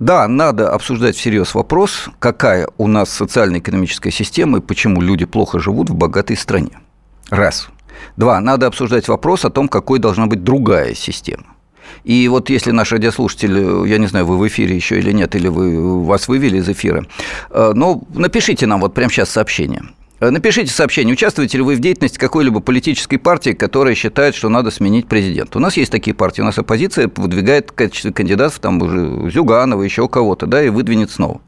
Да, 0.02 0.26
надо 0.26 0.68
обсуждать 0.68 1.14
всерьез 1.14 1.54
вопрос, 1.54 2.08
какая 2.18 2.66
у 2.76 2.88
нас 2.88 3.08
социально-экономическая 3.08 4.10
система 4.10 4.58
и 4.58 4.60
почему 4.60 5.00
люди 5.00 5.26
плохо 5.26 5.60
живут 5.60 5.90
в 5.90 5.94
богатой 5.94 6.36
стране. 6.36 6.80
Раз. 7.30 7.68
Два. 8.16 8.40
Надо 8.40 8.66
обсуждать 8.66 9.06
вопрос 9.06 9.44
о 9.44 9.50
том, 9.50 9.68
какой 9.68 10.00
должна 10.00 10.26
быть 10.26 10.42
другая 10.42 10.94
система. 10.94 11.44
И 12.02 12.26
вот 12.26 12.50
если 12.50 12.72
наш 12.72 12.90
радиослушатель, 12.90 13.88
я 13.88 13.98
не 13.98 14.08
знаю, 14.08 14.26
вы 14.26 14.38
в 14.38 14.48
эфире 14.48 14.74
еще 14.74 14.98
или 14.98 15.12
нет, 15.12 15.36
или 15.36 15.46
вы, 15.46 16.04
вас 16.04 16.26
вывели 16.26 16.58
из 16.58 16.68
эфира, 16.68 17.06
э, 17.50 17.70
ну, 17.72 18.02
напишите 18.12 18.66
нам 18.66 18.80
вот 18.80 18.94
прямо 18.94 19.12
сейчас 19.12 19.30
сообщение. 19.30 19.82
Э, 20.22 20.30
напишите 20.30 20.72
сообщение, 20.72 21.14
участвуете 21.14 21.58
ли 21.58 21.64
вы 21.64 21.74
в 21.74 21.80
деятельности 21.80 22.16
какой-либо 22.16 22.60
политической 22.60 23.16
партии, 23.16 23.50
которая 23.50 23.96
считает, 23.96 24.36
что 24.36 24.48
надо 24.48 24.70
сменить 24.70 25.08
президента. 25.08 25.58
У 25.58 25.60
нас 25.60 25.76
есть 25.76 25.90
такие 25.90 26.14
партии, 26.14 26.42
у 26.42 26.44
нас 26.44 26.56
оппозиция 26.56 27.10
выдвигает 27.16 27.70
в 27.70 27.72
качестве 27.72 28.12
кандидатов 28.12 28.60
там 28.60 28.80
уже 28.80 29.28
Зюганова, 29.32 29.82
еще 29.82 30.08
кого-то, 30.08 30.46
да, 30.46 30.62
и 30.62 30.68
выдвинет 30.68 31.10
снова. 31.10 31.40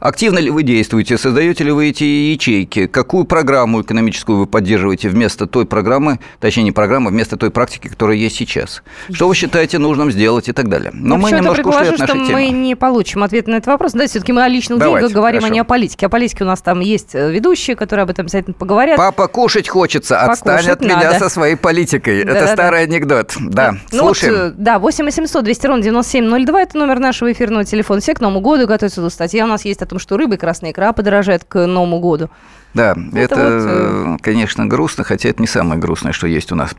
Активно 0.00 0.38
ли 0.38 0.50
вы 0.50 0.62
действуете? 0.62 1.18
Создаете 1.18 1.64
ли 1.64 1.72
вы 1.72 1.88
эти 1.88 2.04
ячейки? 2.04 2.86
Какую 2.86 3.24
программу 3.24 3.82
экономическую 3.82 4.38
вы 4.38 4.46
поддерживаете 4.46 5.08
вместо 5.08 5.46
той 5.46 5.66
программы, 5.66 6.20
точнее 6.40 6.64
не 6.64 6.72
программы, 6.72 7.10
вместо 7.10 7.36
той 7.36 7.50
практики, 7.50 7.88
которая 7.88 8.16
есть 8.16 8.36
сейчас? 8.36 8.82
Что 9.10 9.28
вы 9.28 9.34
считаете 9.34 9.78
нужным 9.78 10.10
сделать 10.10 10.48
и 10.48 10.52
так 10.52 10.68
далее? 10.68 10.90
Но, 10.94 11.16
Но 11.16 11.22
мы 11.22 11.32
немножко 11.32 11.66
ушли 11.66 11.88
от 11.88 11.98
нашей 11.98 12.06
что 12.06 12.26
темы. 12.26 12.32
мы 12.32 12.48
не 12.48 12.74
получим 12.74 13.22
ответ 13.22 13.46
на 13.46 13.56
этот 13.56 13.66
вопрос. 13.66 13.92
Да, 13.92 14.06
все-таки 14.06 14.32
мы 14.32 14.42
о 14.44 14.48
личных 14.48 14.78
Давайте, 14.78 15.08
деньгах 15.08 15.14
говорим, 15.14 15.40
хорошо. 15.40 15.52
а 15.52 15.54
не 15.54 15.60
о 15.60 15.64
политике. 15.64 16.06
О 16.06 16.08
политике 16.08 16.44
у 16.44 16.46
нас 16.46 16.60
там 16.60 16.80
есть 16.80 17.14
э, 17.14 17.30
ведущие, 17.30 17.76
которые 17.76 18.04
об 18.04 18.10
этом 18.10 18.24
обязательно 18.24 18.54
поговорят. 18.54 18.96
Папа 18.96 19.28
кушать 19.28 19.68
хочется, 19.68 20.20
отстань 20.20 20.56
Покушать 20.56 20.72
от 20.76 20.80
надо. 20.82 21.08
меня 21.08 21.18
со 21.18 21.28
своей 21.28 21.56
политикой. 21.56 22.24
Да, 22.24 22.32
это 22.32 22.46
да, 22.46 22.52
старый 22.52 22.86
да. 22.86 22.92
анекдот. 22.92 23.34
Да, 23.38 23.76
ну, 23.92 23.98
слушаем. 23.98 24.34
Вот, 24.34 24.40
э, 24.40 24.52
да, 24.56 24.78
8 24.78 25.04
800 25.04 25.44
200 25.44 25.66
ровно 25.66 25.82
9702, 25.82 26.62
это 26.62 26.78
номер 26.78 26.98
нашего 26.98 27.32
эфирного 27.32 27.64
телефона. 27.64 28.00
Все 28.00 28.14
к 28.14 28.20
Новому 28.20 28.40
году 28.40 28.66
готовятся. 28.66 29.08
Статья 29.10 29.44
у 29.44 29.48
нас 29.48 29.55
есть 29.64 29.82
о 29.82 29.86
том, 29.86 29.98
что 29.98 30.16
рыба 30.16 30.34
и 30.34 30.38
красная 30.38 30.72
икра 30.72 30.92
подорожает 30.92 31.44
к 31.44 31.66
Новому 31.66 32.00
году. 32.00 32.30
Да, 32.74 32.96
это, 33.14 33.34
это 33.34 33.34
вот, 33.36 34.20
э, 34.20 34.22
конечно, 34.22 34.66
грустно, 34.66 35.04
хотя 35.04 35.28
это 35.28 35.40
не 35.40 35.48
самое 35.48 35.80
грустное, 35.80 36.12
что 36.12 36.26
есть 36.26 36.52
у 36.52 36.54
нас. 36.54 36.74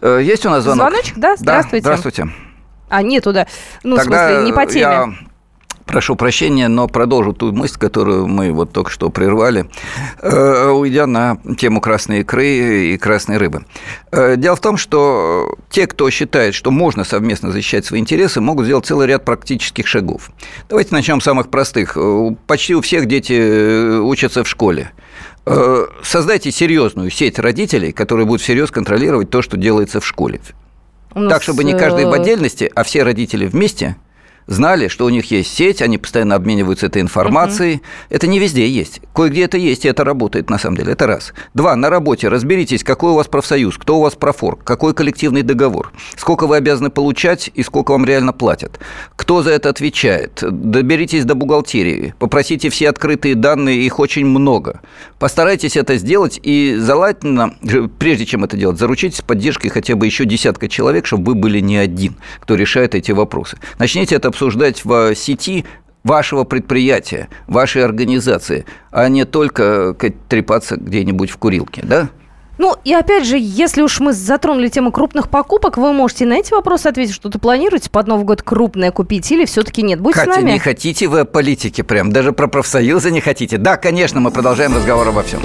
Э, 0.00 0.20
есть 0.22 0.46
у 0.46 0.50
нас 0.50 0.62
звонок? 0.62 0.88
Звоночек, 0.88 1.18
да? 1.18 1.36
Здравствуйте. 1.36 1.84
Да, 1.84 1.96
здравствуйте. 1.96 2.32
А, 2.88 3.02
нету, 3.02 3.32
да. 3.32 3.46
Ну, 3.82 3.96
Тогда 3.96 4.28
в 4.28 4.30
смысле, 4.30 4.46
не 4.46 4.52
по 4.52 4.66
теме. 4.66 4.80
Я 4.80 5.14
Прошу 5.86 6.16
прощения, 6.16 6.66
но 6.66 6.88
продолжу 6.88 7.32
ту 7.32 7.52
мысль, 7.52 7.78
которую 7.78 8.26
мы 8.26 8.50
вот 8.50 8.72
только 8.72 8.90
что 8.90 9.08
прервали, 9.08 9.70
э, 10.20 10.68
уйдя 10.68 11.06
на 11.06 11.38
тему 11.56 11.80
красной 11.80 12.20
икры 12.20 12.92
и 12.92 12.98
красной 12.98 13.36
рыбы. 13.36 13.64
Э, 14.10 14.34
дело 14.36 14.56
в 14.56 14.60
том, 14.60 14.78
что 14.78 15.56
те, 15.70 15.86
кто 15.86 16.10
считает, 16.10 16.56
что 16.56 16.72
можно 16.72 17.04
совместно 17.04 17.52
защищать 17.52 17.86
свои 17.86 18.00
интересы, 18.00 18.40
могут 18.40 18.64
сделать 18.64 18.84
целый 18.84 19.06
ряд 19.06 19.24
практических 19.24 19.86
шагов. 19.86 20.30
Давайте 20.68 20.92
начнем 20.92 21.20
с 21.20 21.24
самых 21.24 21.50
простых. 21.50 21.96
Э, 21.96 22.30
почти 22.48 22.74
у 22.74 22.80
всех 22.80 23.06
дети 23.06 24.00
учатся 24.00 24.42
в 24.42 24.48
школе. 24.48 24.90
Создайте 26.02 26.50
серьезную 26.50 27.08
сеть 27.10 27.38
родителей, 27.38 27.92
которые 27.92 28.26
будут 28.26 28.42
всерьез 28.42 28.72
контролировать 28.72 29.30
то, 29.30 29.42
что 29.42 29.56
делается 29.56 30.00
в 30.00 30.06
школе. 30.06 30.40
Так, 31.14 31.44
чтобы 31.44 31.62
не 31.62 31.78
каждый 31.78 32.06
в 32.06 32.12
отдельности, 32.12 32.68
а 32.74 32.82
все 32.82 33.04
родители 33.04 33.46
вместе– 33.46 33.94
знали, 34.46 34.88
что 34.88 35.04
у 35.04 35.08
них 35.08 35.30
есть 35.30 35.52
сеть, 35.52 35.82
они 35.82 35.98
постоянно 35.98 36.34
обмениваются 36.34 36.86
этой 36.86 37.02
информацией. 37.02 37.76
Угу. 37.76 37.82
Это 38.10 38.26
не 38.26 38.38
везде 38.38 38.68
есть. 38.68 39.00
Кое-где 39.14 39.44
это 39.44 39.58
есть, 39.58 39.84
и 39.84 39.88
это 39.88 40.04
работает 40.04 40.50
на 40.50 40.58
самом 40.58 40.76
деле. 40.76 40.92
Это 40.92 41.06
раз. 41.06 41.32
Два. 41.54 41.76
На 41.76 41.90
работе 41.90 42.28
разберитесь, 42.28 42.84
какой 42.84 43.12
у 43.12 43.14
вас 43.14 43.26
профсоюз, 43.26 43.76
кто 43.78 43.98
у 43.98 44.02
вас 44.02 44.14
профорг, 44.14 44.64
какой 44.64 44.94
коллективный 44.94 45.42
договор, 45.42 45.92
сколько 46.16 46.46
вы 46.46 46.56
обязаны 46.56 46.90
получать 46.90 47.50
и 47.54 47.62
сколько 47.62 47.92
вам 47.92 48.04
реально 48.04 48.32
платят, 48.32 48.78
кто 49.16 49.42
за 49.42 49.50
это 49.50 49.68
отвечает. 49.68 50.42
Доберитесь 50.42 51.24
до 51.24 51.34
бухгалтерии, 51.34 52.14
попросите 52.18 52.70
все 52.70 52.88
открытые 52.88 53.34
данные, 53.34 53.82
их 53.82 53.98
очень 53.98 54.26
много. 54.26 54.80
Постарайтесь 55.18 55.76
это 55.76 55.96
сделать 55.96 56.38
и 56.42 56.76
желательно, 56.78 57.54
прежде 57.98 58.26
чем 58.26 58.44
это 58.44 58.56
делать, 58.56 58.78
заручитесь 58.78 59.22
поддержкой 59.22 59.68
хотя 59.68 59.96
бы 59.96 60.06
еще 60.06 60.24
десятка 60.24 60.68
человек, 60.68 61.06
чтобы 61.06 61.32
вы 61.32 61.34
были 61.34 61.60
не 61.60 61.76
один, 61.76 62.16
кто 62.40 62.54
решает 62.54 62.94
эти 62.94 63.12
вопросы. 63.12 63.58
Начните 63.78 64.14
это 64.16 64.28
обсуждать 64.36 64.84
в 64.84 65.14
сети 65.14 65.64
вашего 66.04 66.44
предприятия, 66.44 67.28
вашей 67.46 67.82
организации, 67.82 68.66
а 68.90 69.08
не 69.08 69.24
только 69.24 69.96
трепаться 70.28 70.76
где-нибудь 70.76 71.30
в 71.30 71.38
курилке, 71.38 71.82
да? 71.82 72.10
Ну, 72.58 72.74
и 72.84 72.92
опять 72.92 73.26
же, 73.26 73.36
если 73.38 73.82
уж 73.82 73.98
мы 74.00 74.12
затронули 74.12 74.68
тему 74.68 74.92
крупных 74.92 75.28
покупок, 75.28 75.76
вы 75.78 75.92
можете 75.92 76.26
на 76.26 76.34
эти 76.34 76.52
вопросы 76.52 76.86
ответить, 76.86 77.14
что-то 77.14 77.38
планируете 77.38 77.90
под 77.90 78.06
Новый 78.06 78.24
год 78.24 78.42
крупное 78.42 78.92
купить 78.92 79.30
или 79.30 79.44
все-таки 79.46 79.82
нет? 79.82 80.00
Будьте 80.00 80.20
Катя, 80.20 80.32
с 80.32 80.36
нами. 80.36 80.52
не 80.52 80.58
хотите 80.58 81.08
вы 81.08 81.24
политики 81.24 81.82
прям? 81.82 82.12
Даже 82.12 82.32
про 82.32 82.46
профсоюзы 82.46 83.10
не 83.10 83.20
хотите? 83.20 83.58
Да, 83.58 83.76
конечно, 83.76 84.20
мы 84.20 84.30
продолжаем 84.30 84.74
разговор 84.74 85.08
обо 85.08 85.22
всем. 85.22 85.40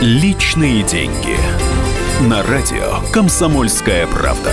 Личные 0.00 0.82
деньги. 0.82 1.36
На 2.22 2.42
радио 2.42 3.00
«Комсомольская 3.12 4.06
правда». 4.06 4.52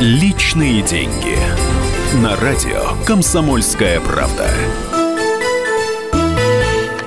Личные 0.00 0.80
деньги. 0.80 1.36
На 2.24 2.34
радио 2.36 2.80
«Комсомольская 3.06 4.00
правда». 4.00 4.46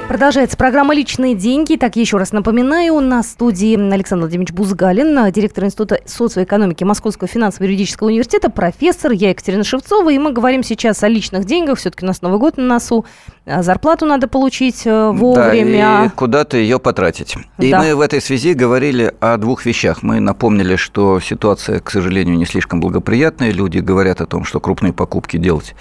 Продолжается 0.07 0.55
программа 0.57 0.93
«Личные 0.93 1.33
деньги». 1.33 1.75
Так, 1.75 1.95
еще 1.95 2.17
раз 2.17 2.33
напоминаю, 2.33 2.99
на 2.99 3.23
студии 3.23 3.75
Александр 3.91 4.25
Владимирович 4.25 4.53
Бузгалин, 4.53 5.31
директор 5.31 5.63
Института 5.63 6.01
социоэкономики 6.05 6.83
Московского 6.83 7.27
финансово-юридического 7.27 8.09
университета, 8.09 8.51
профессор, 8.51 9.11
я 9.11 9.31
Екатерина 9.31 9.63
Шевцова, 9.63 10.11
и 10.11 10.19
мы 10.19 10.31
говорим 10.31 10.61
сейчас 10.61 11.01
о 11.01 11.07
личных 11.07 11.45
деньгах. 11.45 11.79
Все-таки 11.79 12.05
у 12.05 12.07
нас 12.07 12.21
Новый 12.21 12.37
год 12.37 12.57
на 12.57 12.63
носу. 12.65 13.07
А 13.45 13.61
зарплату 13.61 14.05
надо 14.05 14.29
получить 14.29 14.83
э, 14.85 15.11
вовремя. 15.11 15.99
Да, 15.99 16.05
и 16.05 16.09
куда-то 16.09 16.55
ее 16.55 16.79
потратить. 16.79 17.35
И 17.59 17.71
да. 17.71 17.81
мы 17.81 17.93
в 17.93 17.99
этой 17.99 18.21
связи 18.21 18.53
говорили 18.53 19.13
о 19.19 19.35
двух 19.35 19.65
вещах. 19.65 20.01
Мы 20.01 20.21
напомнили, 20.21 20.77
что 20.77 21.19
ситуация, 21.19 21.81
к 21.81 21.91
сожалению, 21.91 22.37
не 22.37 22.45
слишком 22.45 22.79
благоприятная. 22.79 23.51
Люди 23.51 23.79
говорят 23.79 24.21
о 24.21 24.27
том, 24.27 24.45
что 24.45 24.61
крупные 24.61 24.93
покупки 24.93 25.35
делать 25.35 25.75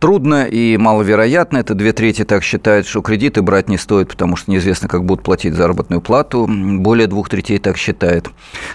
трудно 0.00 0.44
и 0.44 0.76
маловероятно. 0.76 1.56
Это 1.56 1.72
две 1.72 1.94
трети 1.94 2.24
так 2.24 2.42
считают, 2.42 2.86
что 2.86 3.00
кредиты 3.00 3.40
брать 3.40 3.70
не 3.70 3.78
стоит, 3.78 4.08
потому 4.08 4.36
что 4.36 4.50
неизвестно, 4.50 4.86
как 4.86 5.06
будут 5.06 5.24
платить 5.24 5.54
заработную 5.54 6.02
плату. 6.02 6.46
Более 6.46 7.06
двух 7.06 7.30
третей 7.30 7.58
так 7.58 7.78
считают. 7.78 8.28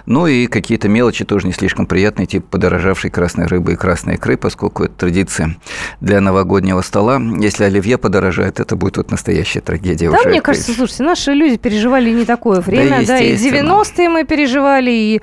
Ну 0.07 0.25
и 0.25 0.47
какие-то 0.47 0.89
мелочи 0.89 1.23
тоже 1.23 1.45
не 1.45 1.53
слишком 1.53 1.85
приятные, 1.85 2.25
типа 2.25 2.47
подорожавшей 2.49 3.11
красной 3.11 3.45
рыбы 3.45 3.73
и 3.73 3.75
красной 3.75 4.15
икры, 4.15 4.37
поскольку 4.37 4.85
это 4.85 4.95
традиция 4.95 5.55
для 6.01 6.19
новогоднего 6.19 6.81
стола. 6.81 7.21
Если 7.39 7.65
оливье 7.65 7.99
подорожает, 7.99 8.22
дорожает, 8.23 8.59
это 8.59 8.75
будет 8.75 8.97
вот 8.97 9.12
настоящая 9.12 9.59
трагедия 9.59 10.09
да, 10.09 10.19
уже. 10.19 10.29
мне 10.29 10.41
кажется, 10.41 10.73
слушайте, 10.73 11.03
наши 11.03 11.33
люди 11.33 11.57
переживали 11.57 12.09
не 12.09 12.25
такое 12.25 12.62
время, 12.62 13.01
да, 13.01 13.17
да 13.17 13.19
и 13.19 13.36
90-е 13.36 14.09
мы 14.09 14.23
переживали, 14.23 14.91
и 14.91 15.21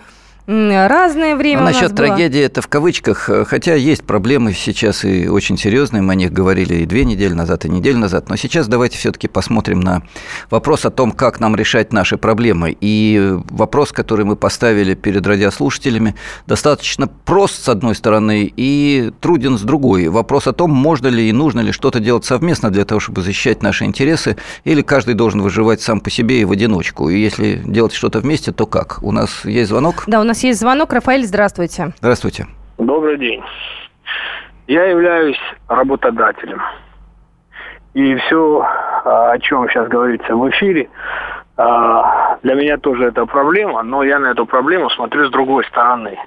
разное 0.51 1.37
время. 1.37 1.61
А 1.61 1.65
насчет 1.65 1.95
трагедии 1.95 2.41
это 2.41 2.61
в 2.61 2.69
кавычках, 2.69 3.31
э, 3.31 3.45
хотя 3.45 3.75
есть 3.75 4.05
проблемы 4.05 4.53
сейчас 4.53 5.05
и 5.05 5.29
очень 5.29 5.57
серьезные, 5.57 6.03
мы 6.03 6.13
о 6.13 6.17
них 6.17 6.33
говорили 6.33 6.75
и 6.77 6.87
две 6.87 7.05
недели 7.05 7.33
назад, 7.33 7.65
и 7.65 7.69
неделю 7.69 7.99
назад, 7.99 8.29
но 8.29 8.37
сейчас 8.37 8.67
давайте 8.67 8.99
все-таки 8.99 9.29
посмотрим 9.29 9.81
на 9.81 10.03
вопрос 10.51 10.85
о 10.85 10.91
том, 10.91 11.13
как 11.13 11.39
нам 11.41 11.55
решать 11.55 11.93
наши 11.93 12.17
проблемы. 12.17 12.77
И 12.81 13.37
вопрос, 13.51 13.93
который 13.93 14.25
мы 14.25 14.37
поставили 14.37 14.95
перед 14.95 15.27
радиослушателями, 15.27 16.17
достаточно 16.47 17.07
прост 17.07 17.63
с 17.63 17.69
одной 17.69 17.95
стороны 17.95 18.53
и 18.57 19.13
труден 19.21 19.57
с 19.57 19.63
другой. 19.63 20.09
Вопрос 20.09 20.47
о 20.49 20.53
том, 20.53 20.71
можно 20.71 21.07
ли 21.07 21.29
и 21.29 21.33
нужно 21.33 21.61
ли 21.61 21.71
что-то 21.73 22.01
делать 22.01 22.25
совместно 22.25 22.71
для 22.71 22.85
того, 22.85 22.99
чтобы 23.01 23.23
защищать 23.23 23.63
наши 23.63 23.85
интересы, 23.85 24.37
или 24.65 24.83
каждый 24.83 25.15
должен 25.15 25.43
выживать 25.43 25.81
сам 25.81 26.01
по 26.01 26.11
себе 26.11 26.41
и 26.41 26.45
в 26.45 26.51
одиночку. 26.51 27.09
И 27.09 27.21
если 27.21 27.63
делать 27.65 27.93
что-то 27.93 28.19
вместе, 28.21 28.53
то 28.53 28.67
как? 28.67 29.03
У 29.03 29.13
нас 29.13 29.45
есть 29.45 29.69
звонок? 29.69 30.05
Да, 30.07 30.21
у 30.21 30.25
нас 30.25 30.40
есть 30.43 30.61
звонок. 30.61 30.93
Рафаэль, 30.93 31.25
здравствуйте. 31.25 31.93
Здравствуйте. 31.99 32.47
Добрый 32.79 33.19
день. 33.19 33.43
Я 34.67 34.85
являюсь 34.85 35.39
работодателем. 35.69 36.63
И 37.95 38.15
все, 38.17 38.65
о 39.05 39.37
чем 39.41 39.69
сейчас 39.69 39.89
говорится 39.89 40.35
в 40.35 40.49
эфире, 40.51 40.89
а, 41.57 42.39
для 42.43 42.55
меня 42.55 42.79
тоже 42.79 43.07
это 43.07 43.27
проблема, 43.27 43.83
но 43.83 44.03
я 44.03 44.19
на 44.19 44.29
эту 44.29 44.47
проблему 44.47 44.89
смотрю 44.91 45.29
с 45.29 45.31
другой 45.31 45.65
стороны. 45.65 46.19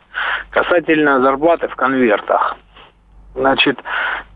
Касательно 0.51 1.21
зарплаты 1.21 1.67
в 1.69 1.75
конвертах. 1.75 2.55
Значит, 3.33 3.79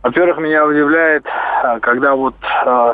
во-первых, 0.01 0.39
меня 0.39 0.65
удивляет, 0.65 1.23
а, 1.61 1.79
когда 1.81 2.15
вот 2.15 2.35
э, 2.65 2.93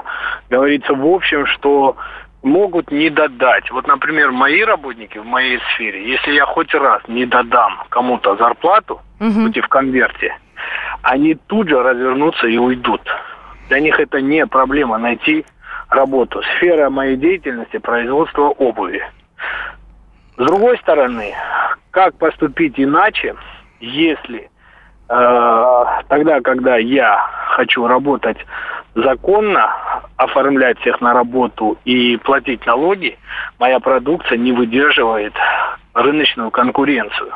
говорится 0.50 0.94
в 0.94 1.06
общем, 1.06 1.46
что 1.46 1.96
могут 2.44 2.92
не 2.92 3.10
додать. 3.10 3.72
Вот, 3.72 3.88
например, 3.88 4.32
мои 4.32 4.64
работники 4.64 5.18
в 5.18 5.26
моей 5.26 5.60
сфере, 5.74 6.10
если 6.10 6.34
я 6.34 6.46
хоть 6.46 6.74
раз 6.76 7.02
не 7.08 7.26
додам 7.26 7.84
кому-то 7.90 8.36
зарплату, 8.36 9.02
угу. 9.20 9.46
хоть 9.46 9.58
и 9.58 9.62
в 9.62 9.68
конверте, 9.70 10.38
они 11.02 11.36
тут 11.36 11.70
же 11.70 11.82
развернутся 11.82 12.48
и 12.48 12.58
уйдут. 12.58 13.02
Для 13.70 13.80
них 13.80 14.00
это 14.00 14.22
не 14.22 14.46
проблема 14.46 14.98
найти 14.98 15.46
работу. 15.90 16.42
Сфера 16.58 16.90
моей 16.90 17.16
деятельности– 17.16 17.78
производство 17.80 18.50
обуви. 18.50 19.02
С 20.38 20.46
другой 20.46 20.78
стороны, 20.80 21.34
как 21.92 22.16
поступить 22.18 22.74
иначе, 22.78 23.36
если 23.80 24.50
э, 25.10 25.86
тогда, 26.08 26.42
когда 26.42 26.78
я 26.78 27.26
хочу 27.50 27.88
работать 27.88 28.38
законно 28.96 29.74
оформлять 30.18 30.80
всех 30.80 31.02
на 31.02 31.14
работу 31.14 31.78
и 31.86 32.18
платить 32.18 32.66
налоги, 32.66 33.18
моя 33.60 33.80
продукция 33.80 34.38
не 34.38 34.52
выдерживает 34.52 35.34
рыночную 35.94 36.52
конкуренцию. 36.52 37.34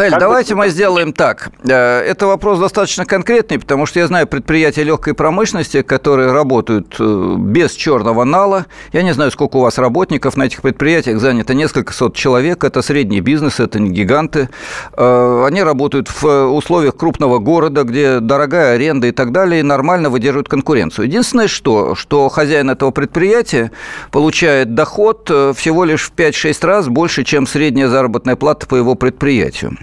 Фель, 0.00 0.18
давайте 0.18 0.54
мы 0.54 0.70
сделаем 0.70 1.12
так. 1.12 1.50
Э, 1.62 2.00
это 2.00 2.26
вопрос 2.26 2.58
достаточно 2.58 3.04
конкретный, 3.04 3.58
потому 3.58 3.84
что 3.84 4.00
я 4.00 4.06
знаю 4.06 4.26
предприятия 4.26 4.82
легкой 4.82 5.12
промышленности, 5.12 5.82
которые 5.82 6.32
работают 6.32 6.96
э, 6.98 7.34
без 7.36 7.72
черного 7.72 8.24
нала. 8.24 8.64
Я 8.94 9.02
не 9.02 9.12
знаю, 9.12 9.30
сколько 9.30 9.58
у 9.58 9.60
вас 9.60 9.76
работников 9.76 10.38
на 10.38 10.44
этих 10.44 10.62
предприятиях, 10.62 11.20
занято 11.20 11.52
несколько 11.52 11.92
сот 11.92 12.16
человек. 12.16 12.64
Это 12.64 12.80
средний 12.80 13.20
бизнес, 13.20 13.60
это 13.60 13.78
не 13.78 13.90
гиганты. 13.90 14.48
Э, 14.96 15.44
они 15.46 15.62
работают 15.62 16.08
в 16.08 16.46
условиях 16.46 16.96
крупного 16.96 17.38
города, 17.38 17.82
где 17.82 18.20
дорогая 18.20 18.76
аренда 18.76 19.08
и 19.08 19.12
так 19.12 19.32
далее, 19.32 19.60
и 19.60 19.62
нормально 19.62 20.08
выдерживают 20.08 20.48
конкуренцию. 20.48 21.08
Единственное, 21.08 21.46
что, 21.48 21.94
что 21.94 22.30
хозяин 22.30 22.70
этого 22.70 22.90
предприятия 22.90 23.70
получает 24.10 24.74
доход 24.74 25.30
всего 25.54 25.84
лишь 25.84 26.08
в 26.08 26.14
5-6 26.14 26.66
раз 26.66 26.88
больше, 26.88 27.22
чем 27.22 27.46
средняя 27.46 27.88
заработная 27.88 28.36
плата 28.36 28.66
по 28.66 28.76
его 28.76 28.94
предприятию. 28.94 29.76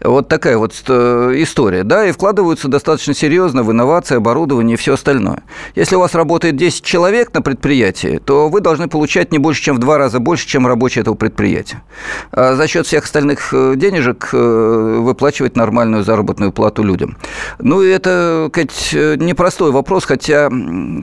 Вот 0.00 0.28
такая 0.28 0.58
вот 0.58 0.74
э, 0.88 1.32
история, 1.36 1.84
да, 1.84 2.06
и 2.06 2.12
вкладываются 2.12 2.68
достаточно 2.68 3.14
серьезно 3.14 3.62
в 3.62 3.70
инновации, 3.70 4.16
оборудование 4.16 4.74
и 4.74 4.76
все 4.76 4.94
остальное. 4.94 5.42
Если 5.74 5.96
у 5.96 6.00
вас 6.00 6.14
работает 6.14 6.56
10 6.56 6.84
человек 6.84 7.32
на 7.34 7.42
предприятии, 7.42 8.20
то 8.24 8.48
вы 8.48 8.60
должны 8.60 8.88
получать 8.88 9.32
не 9.32 9.38
больше, 9.38 9.62
чем 9.62 9.76
в 9.76 9.78
два 9.78 9.98
раза 9.98 10.18
больше, 10.18 10.46
чем 10.46 10.66
рабочие 10.66 11.02
этого 11.02 11.14
предприятия. 11.14 11.82
А 12.32 12.54
за 12.54 12.66
счет 12.66 12.86
всех 12.86 13.04
остальных 13.04 13.52
э, 13.52 13.74
денежек 13.76 14.30
э, 14.32 14.98
выплачивать 15.00 15.56
нормальную 15.56 16.04
заработную 16.04 16.52
плату 16.52 16.82
людям. 16.82 17.16
Ну, 17.58 17.82
и 17.82 17.88
это, 17.88 18.50
Кать, 18.52 18.90
непростой 18.92 19.70
вопрос, 19.70 20.04
хотя, 20.04 20.50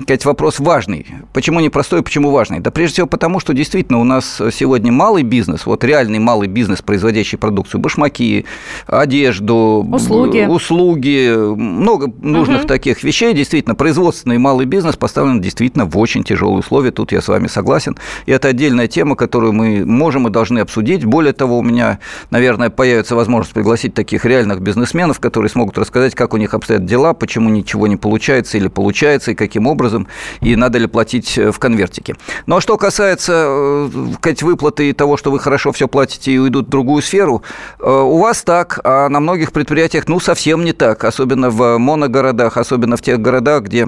Кать, 0.08 0.26
вопрос 0.26 0.60
важный. 0.60 1.08
Почему 1.34 1.60
непростой, 1.60 2.04
почему 2.04 2.32
важный? 2.32 2.60
Да 2.60 2.72
прежде 2.72 2.94
всего 2.96 3.08
потому, 3.08 3.40
что 3.40 3.54
действительно 3.54 4.00
у 4.00 4.04
нас 4.04 4.42
сегодня 4.52 4.92
малый 4.92 5.24
бизнес, 5.24 5.66
вот 5.66 5.84
реальный 5.84 6.20
малый 6.20 6.48
бизнес, 6.48 6.82
производящий 6.82 7.38
продукцию, 7.38 7.82
башмаки, 7.82 8.39
одежду, 8.88 9.88
услуги, 9.92 10.46
услуги 10.48 11.56
много 11.56 12.12
нужных 12.22 12.62
угу. 12.62 12.68
таких 12.68 13.04
вещей. 13.04 13.34
Действительно, 13.34 13.76
производственный 13.76 14.38
малый 14.38 14.66
бизнес 14.66 14.96
поставлен 14.96 15.42
действительно 15.42 15.86
в 15.86 15.98
очень 15.98 16.24
тяжелые 16.24 16.60
условия. 16.60 16.92
Тут 16.92 17.12
я 17.12 17.22
с 17.22 17.28
вами 17.28 17.48
согласен. 17.48 17.98
И 18.26 18.32
это 18.32 18.48
отдельная 18.48 18.88
тема, 18.88 19.16
которую 19.16 19.54
мы 19.54 19.86
можем 19.86 20.28
и 20.28 20.32
должны 20.32 20.60
обсудить. 20.60 21.06
Более 21.06 21.34
того, 21.34 21.60
у 21.60 21.64
меня, 21.64 22.00
наверное, 22.30 22.70
появится 22.70 23.16
возможность 23.16 23.54
пригласить 23.54 23.94
таких 23.94 24.26
реальных 24.26 24.62
бизнесменов, 24.62 25.20
которые 25.20 25.50
смогут 25.50 25.78
рассказать, 25.78 26.16
как 26.16 26.34
у 26.34 26.38
них 26.38 26.54
обстоят 26.54 26.86
дела, 26.86 27.14
почему 27.14 27.50
ничего 27.50 27.88
не 27.88 27.98
получается 27.98 28.58
или 28.58 28.68
получается, 28.68 29.32
и 29.32 29.36
каким 29.36 29.68
образом, 29.68 30.08
и 30.42 30.56
надо 30.56 30.78
ли 30.78 30.88
платить 30.88 31.38
в 31.38 31.58
конвертике. 31.60 32.16
Ну 32.46 32.58
а 32.58 32.62
что 32.62 32.78
касается 32.78 33.34
э, 33.34 34.36
выплаты 34.42 34.90
и 34.90 34.94
того, 34.94 35.18
что 35.18 35.32
вы 35.32 35.40
хорошо 35.40 35.72
все 35.72 35.88
платите 35.88 36.32
и 36.32 36.38
уйдут 36.38 36.68
в 36.68 36.70
другую 36.70 37.02
сферу, 37.02 37.42
э, 37.80 37.90
у 37.90 38.18
вас 38.18 38.29
так, 38.38 38.80
а 38.84 39.10
на 39.10 39.20
многих 39.20 39.52
предприятиях, 39.52 40.08
ну, 40.08 40.20
совсем 40.20 40.64
не 40.64 40.74
так, 40.74 41.04
особенно 41.04 41.50
в 41.50 41.78
моногородах, 41.78 42.58
особенно 42.58 42.98
в 42.98 43.02
тех 43.02 43.20
городах, 43.20 43.64
где 43.64 43.88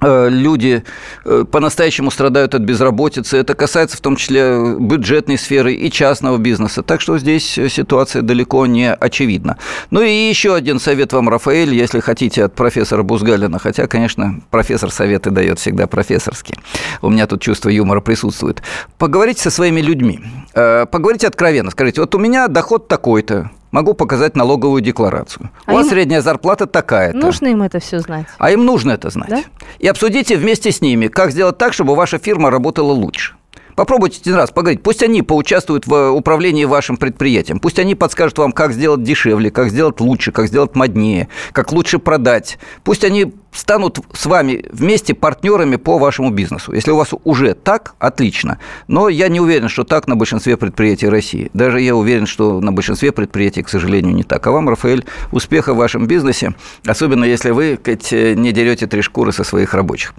Э, 0.00 0.28
люди 0.30 0.84
э, 1.24 1.44
по-настоящему 1.50 2.10
страдают 2.10 2.54
от 2.54 2.62
безработицы. 2.62 3.36
Это 3.36 3.54
касается 3.54 3.96
в 3.96 4.00
том 4.00 4.14
числе 4.14 4.76
бюджетной 4.78 5.38
сферы 5.38 5.74
и 5.74 5.90
частного 5.90 6.38
бизнеса. 6.38 6.82
Так 6.82 7.00
что 7.00 7.18
здесь 7.18 7.44
ситуация 7.44 8.22
далеко 8.22 8.64
не 8.66 8.92
очевидна. 8.92 9.58
Ну 9.90 10.00
и 10.00 10.10
еще 10.10 10.54
один 10.54 10.78
совет 10.78 11.12
вам, 11.12 11.28
Рафаэль, 11.28 11.74
если 11.74 11.98
хотите, 11.98 12.44
от 12.44 12.54
профессора 12.54 13.02
Бузгалина. 13.02 13.58
Хотя, 13.58 13.88
конечно, 13.88 14.40
профессор 14.50 14.92
советы 14.92 15.30
дает 15.30 15.58
всегда 15.58 15.88
профессорские. 15.88 16.58
У 17.02 17.10
меня 17.10 17.26
тут 17.26 17.42
чувство 17.42 17.68
юмора 17.68 18.00
присутствует. 18.00 18.62
Поговорите 18.98 19.42
со 19.42 19.50
своими 19.50 19.80
людьми. 19.80 20.20
Э, 20.54 20.86
поговорите 20.86 21.26
откровенно. 21.26 21.72
Скажите, 21.72 22.00
вот 22.02 22.14
у 22.14 22.18
меня 22.18 22.46
доход 22.46 22.86
такой-то 22.86 23.50
могу 23.70 23.94
показать 23.94 24.36
налоговую 24.36 24.80
декларацию. 24.80 25.50
А 25.66 25.72
У 25.72 25.74
вас 25.74 25.88
средняя 25.88 26.20
зарплата 26.20 26.66
такая-то. 26.66 27.18
Нужно 27.18 27.48
им 27.48 27.62
это 27.62 27.78
все 27.80 28.00
знать. 28.00 28.26
А 28.38 28.50
им 28.50 28.64
нужно 28.64 28.92
это 28.92 29.10
знать. 29.10 29.30
Да? 29.30 29.42
И 29.78 29.86
обсудите 29.86 30.36
вместе 30.36 30.72
с 30.72 30.80
ними, 30.80 31.08
как 31.08 31.30
сделать 31.32 31.58
так, 31.58 31.72
чтобы 31.72 31.94
ваша 31.94 32.18
фирма 32.18 32.50
работала 32.50 32.92
лучше. 32.92 33.34
Попробуйте 33.78 34.18
один 34.22 34.34
раз 34.34 34.50
поговорить. 34.50 34.82
Пусть 34.82 35.04
они 35.04 35.22
поучаствуют 35.22 35.86
в 35.86 36.10
управлении 36.10 36.64
вашим 36.64 36.96
предприятием. 36.96 37.60
Пусть 37.60 37.78
они 37.78 37.94
подскажут 37.94 38.36
вам, 38.38 38.50
как 38.50 38.72
сделать 38.72 39.04
дешевле, 39.04 39.52
как 39.52 39.70
сделать 39.70 40.00
лучше, 40.00 40.32
как 40.32 40.48
сделать 40.48 40.74
моднее, 40.74 41.28
как 41.52 41.70
лучше 41.70 42.00
продать. 42.00 42.58
Пусть 42.82 43.04
они 43.04 43.32
станут 43.52 43.98
с 44.12 44.26
вами 44.26 44.64
вместе 44.70 45.14
партнерами 45.14 45.76
по 45.76 45.98
вашему 45.98 46.30
бизнесу. 46.30 46.72
Если 46.72 46.90
у 46.90 46.96
вас 46.96 47.10
уже 47.24 47.54
так, 47.54 47.94
отлично. 47.98 48.58
Но 48.86 49.08
я 49.08 49.28
не 49.28 49.40
уверен, 49.40 49.68
что 49.68 49.84
так 49.84 50.06
на 50.06 50.16
большинстве 50.16 50.56
предприятий 50.56 51.08
России. 51.08 51.50
Даже 51.54 51.80
я 51.80 51.94
уверен, 51.96 52.26
что 52.26 52.60
на 52.60 52.72
большинстве 52.72 53.12
предприятий, 53.12 53.62
к 53.62 53.68
сожалению, 53.68 54.14
не 54.14 54.22
так. 54.22 54.46
А 54.46 54.50
вам, 54.50 54.68
Рафаэль, 54.68 55.04
успеха 55.32 55.74
в 55.74 55.76
вашем 55.76 56.06
бизнесе, 56.06 56.54
особенно 56.86 57.24
если 57.24 57.50
вы 57.50 57.78
ведь, 57.84 58.12
не 58.12 58.52
дерете 58.52 58.86
три 58.86 59.02
шкуры 59.02 59.32
со 59.32 59.44
своих 59.44 59.74
рабочих. 59.74 60.14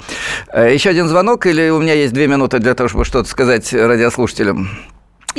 Э, 0.52 0.74
Еще 0.74 0.90
один 0.90 1.08
звонок, 1.08 1.46
или 1.46 1.70
у 1.70 1.80
меня 1.80 1.94
есть 1.94 2.14
две 2.14 2.28
минуты 2.28 2.60
для 2.60 2.74
того, 2.74 2.90
чтобы 2.90 3.06
что-то 3.06 3.30
сказать 3.30 3.72
радиослушателям? 3.74 4.70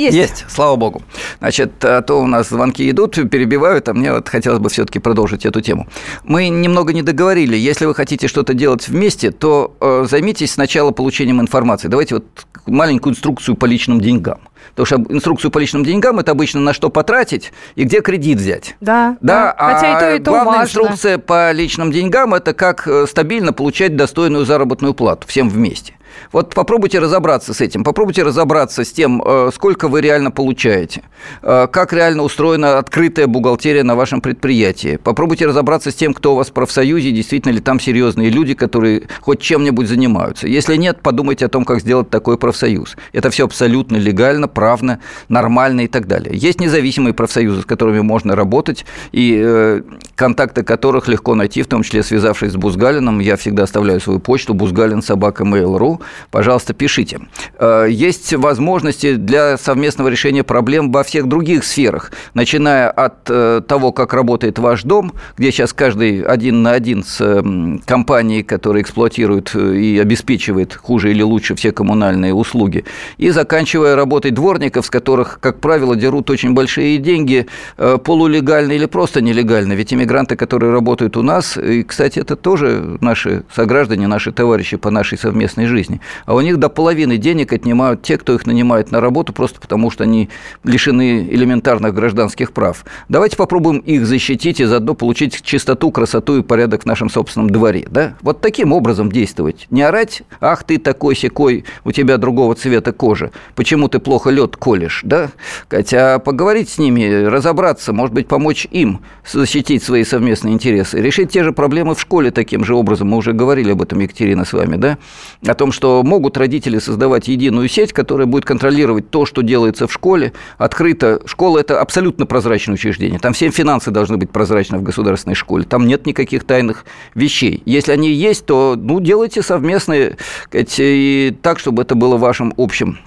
Есть. 0.01 0.17
Есть, 0.17 0.45
слава 0.49 0.75
богу. 0.77 1.03
Значит, 1.39 1.73
а 1.83 2.01
то 2.01 2.21
у 2.21 2.25
нас 2.25 2.49
звонки 2.49 2.89
идут, 2.89 3.15
перебивают, 3.29 3.87
а 3.87 3.93
мне 3.93 4.11
вот 4.11 4.29
хотелось 4.29 4.59
бы 4.59 4.69
все-таки 4.69 4.97
продолжить 4.97 5.45
эту 5.45 5.61
тему. 5.61 5.87
Мы 6.23 6.49
немного 6.49 6.91
не 6.91 7.03
договорили. 7.03 7.55
Если 7.55 7.85
вы 7.85 7.93
хотите 7.93 8.27
что-то 8.27 8.53
делать 8.55 8.87
вместе, 8.87 9.31
то 9.31 9.75
э, 9.79 10.05
займитесь 10.09 10.53
сначала 10.53 10.91
получением 10.91 11.39
информации. 11.39 11.87
Давайте 11.87 12.15
вот 12.15 12.25
маленькую 12.65 13.13
инструкцию 13.13 13.55
по 13.55 13.65
личным 13.65 14.01
деньгам. 14.01 14.39
Потому 14.75 14.85
что 14.85 15.13
инструкцию 15.13 15.51
по 15.51 15.59
личным 15.59 15.83
деньгам 15.83 16.19
это 16.19 16.31
обычно 16.31 16.59
на 16.61 16.73
что 16.73 16.89
потратить 16.89 17.51
и 17.75 17.83
где 17.83 18.01
кредит 18.01 18.39
взять. 18.39 18.75
Да. 18.81 19.17
Да. 19.21 19.55
да. 19.57 19.73
Хотя 19.75 19.97
а 19.97 19.97
и 19.97 19.99
то, 19.99 20.15
и 20.15 20.19
то 20.19 20.31
главная 20.31 20.59
важно. 20.59 20.63
инструкция 20.63 21.17
по 21.17 21.51
личным 21.51 21.91
деньгам 21.91 22.33
это 22.33 22.53
как 22.53 22.87
э, 22.87 23.05
стабильно 23.07 23.53
получать 23.53 23.95
достойную 23.95 24.45
заработную 24.45 24.93
плату 24.93 25.27
всем 25.27 25.49
вместе. 25.49 25.93
Вот 26.31 26.55
попробуйте 26.55 26.99
разобраться 26.99 27.53
с 27.53 27.59
этим, 27.59 27.83
попробуйте 27.83 28.23
разобраться 28.23 28.85
с 28.85 28.91
тем, 28.91 29.21
э, 29.25 29.49
сколько 29.53 29.89
вы 29.89 29.99
реально 29.99 30.31
получаете, 30.31 31.03
э, 31.41 31.67
как 31.67 31.91
реально 31.91 32.23
устроена 32.23 32.77
открытая 32.77 33.27
бухгалтерия 33.27 33.83
на 33.83 33.95
вашем 33.95 34.21
предприятии. 34.21 34.95
Попробуйте 34.95 35.45
разобраться 35.45 35.91
с 35.91 35.95
тем, 35.95 36.13
кто 36.13 36.33
у 36.33 36.35
вас 36.37 36.49
в 36.49 36.53
профсоюзе, 36.53 37.11
действительно 37.11 37.51
ли 37.51 37.59
там 37.59 37.81
серьезные 37.81 38.29
люди, 38.29 38.53
которые 38.53 39.03
хоть 39.19 39.41
чем-нибудь 39.41 39.87
занимаются. 39.87 40.47
Если 40.47 40.77
нет, 40.77 41.01
подумайте 41.01 41.45
о 41.45 41.49
том, 41.49 41.65
как 41.65 41.81
сделать 41.81 42.09
такой 42.09 42.37
профсоюз. 42.37 42.95
Это 43.11 43.29
все 43.29 43.43
абсолютно 43.43 43.97
легально, 43.97 44.47
правно, 44.47 44.99
нормально 45.27 45.81
и 45.81 45.87
так 45.87 46.07
далее. 46.07 46.37
Есть 46.37 46.61
независимые 46.61 47.13
профсоюзы, 47.13 47.63
с 47.63 47.65
которыми 47.65 47.99
можно 47.99 48.37
работать, 48.37 48.85
и 49.11 49.41
э, 49.43 49.81
контакты 50.15 50.63
которых 50.63 51.09
легко 51.09 51.35
найти, 51.35 51.61
в 51.61 51.67
том 51.67 51.83
числе 51.83 52.03
связавшись 52.03 52.53
с 52.53 52.55
Бузгалином. 52.55 53.19
Я 53.19 53.35
всегда 53.35 53.63
оставляю 53.63 53.99
свою 53.99 54.19
почту 54.19 54.53
buzgalin 54.53 55.01
собака 55.01 55.43
mail.ru 55.43 55.99
пожалуйста, 56.29 56.73
пишите. 56.73 57.21
Э, 57.59 57.87
есть 57.89 58.33
возможности 58.33 59.15
для 59.15 59.57
совместного 59.57 60.09
решения 60.09 60.43
проблем 60.43 60.91
во 60.91 61.03
всех 61.03 61.27
других 61.27 61.63
сферах, 61.63 62.11
начиная 62.33 62.89
от 62.89 63.29
э, 63.29 63.61
того, 63.67 63.91
как 63.91 64.13
работает 64.13 64.59
ваш 64.59 64.83
дом, 64.83 65.13
где 65.37 65.51
сейчас 65.51 65.73
каждый 65.73 66.21
один 66.21 66.61
на 66.61 66.71
один 66.71 67.03
с 67.03 67.43
компанией, 67.85 68.43
которая 68.43 68.83
эксплуатирует 68.83 69.51
э, 69.53 69.75
и 69.75 69.99
обеспечивает 69.99 70.75
хуже 70.75 71.11
или 71.11 71.21
лучше 71.21 71.55
все 71.55 71.71
коммунальные 71.71 72.33
услуги, 72.33 72.85
и 73.17 73.29
заканчивая 73.29 73.95
работой 73.95 74.31
дворников, 74.31 74.85
с 74.85 74.89
которых, 74.89 75.39
как 75.39 75.59
правило, 75.59 75.95
дерут 75.95 76.29
очень 76.29 76.53
большие 76.53 76.97
деньги, 76.97 77.47
полулегально 77.77 78.73
или 78.73 78.85
просто 78.85 79.21
нелегально. 79.21 79.73
Ведь 79.73 79.93
иммигранты, 79.93 80.35
которые 80.35 80.71
работают 80.71 81.17
у 81.17 81.23
нас, 81.23 81.57
и, 81.57 81.83
кстати, 81.83 82.19
это 82.19 82.35
тоже 82.35 82.97
наши 83.01 83.43
сограждане, 83.53 84.07
наши 84.07 84.31
товарищи 84.31 84.77
по 84.77 84.89
нашей 84.89 85.17
совместной 85.17 85.65
жизни. 85.65 86.01
А 86.25 86.35
у 86.35 86.41
них 86.41 86.57
до 86.57 86.69
половины 86.69 87.17
денег 87.17 87.53
отнимают 87.53 88.01
те, 88.01 88.17
кто 88.17 88.33
их 88.33 88.45
нанимает 88.45 88.91
на 88.91 89.01
работу, 89.01 89.33
просто 89.33 89.59
потому 89.59 89.91
что 89.91 90.03
они 90.03 90.29
лишены 90.63 91.27
элементарных 91.29 91.93
гражданских 91.93 92.51
прав. 92.51 92.85
Давайте 93.09 93.37
попробуем 93.37 93.79
их 93.79 94.05
защитить 94.05 94.59
и 94.59 94.65
заодно 94.65 94.93
получить 94.93 95.41
чистоту, 95.41 95.91
красоту 95.91 96.37
и 96.37 96.41
порядок 96.41 96.83
в 96.83 96.85
нашем 96.85 97.09
собственном 97.09 97.49
дворе. 97.49 97.87
Да? 97.89 98.15
Вот 98.21 98.41
таким 98.41 98.73
образом 98.73 99.11
действовать. 99.11 99.67
Не 99.69 99.83
орать, 99.83 100.23
ах 100.39 100.63
ты 100.63 100.77
такой 100.77 101.15
секой, 101.15 101.65
у 101.83 101.91
тебя 101.91 102.17
другого 102.17 102.55
цвета 102.55 102.91
кожи, 102.91 103.31
почему 103.55 103.87
ты 103.87 103.99
плохо 103.99 104.29
лед 104.29 104.57
колешь, 104.57 105.01
да? 105.03 105.31
Хотя 105.69 106.19
поговорить 106.19 106.69
с 106.69 106.77
ними, 106.77 107.25
разобраться, 107.25 107.93
может 107.93 108.13
быть, 108.13 108.27
помочь 108.27 108.67
им 108.71 109.01
защитить 109.25 109.83
свои 109.83 110.03
совместные 110.03 110.53
интересы, 110.53 111.01
решить 111.01 111.31
те 111.31 111.43
же 111.43 111.51
проблемы 111.51 111.95
в 111.95 112.01
школе 112.01 112.31
таким 112.31 112.63
же 112.63 112.75
образом. 112.75 113.09
Мы 113.09 113.17
уже 113.17 113.33
говорили 113.33 113.71
об 113.71 113.81
этом, 113.81 113.99
Екатерина, 113.99 114.45
с 114.45 114.53
вами, 114.53 114.75
да? 114.75 114.97
О 115.45 115.53
том, 115.53 115.71
что 115.71 116.00
могут 116.03 116.37
родители 116.37 116.79
создавать 116.79 117.27
единую 117.27 117.67
сеть, 117.67 117.93
которая 117.93 118.27
будет 118.27 118.45
контролировать 118.45 119.09
то, 119.09 119.25
что 119.25 119.41
делается 119.41 119.87
в 119.87 119.93
школе. 119.93 120.33
Открыто. 120.57 121.21
Школа– 121.25 121.59
это 121.59 121.79
абсолютно 121.79 122.25
прозрачное 122.25 122.75
учреждение. 122.75 123.19
Там 123.19 123.33
все 123.33 123.49
финансы 123.49 123.91
должны 123.91 124.17
быть 124.17 124.29
прозрачны 124.29 124.77
в 124.77 124.83
государственной 124.83 125.35
школе. 125.35 125.63
Там 125.63 125.87
нет 125.87 126.05
никаких 126.05 126.43
тайных 126.43 126.85
вещей. 127.15 127.61
Если 127.65 127.91
они 127.91 128.11
есть, 128.11 128.45
то 128.45 128.75
ну, 128.77 128.99
делайте 128.99 129.41
совместные 129.41 130.17
и 130.51 131.35
так, 131.41 131.59
чтобы 131.59 131.83
это 131.83 131.95
было 131.95 132.17
вашим 132.17 132.53
общим 132.57 132.99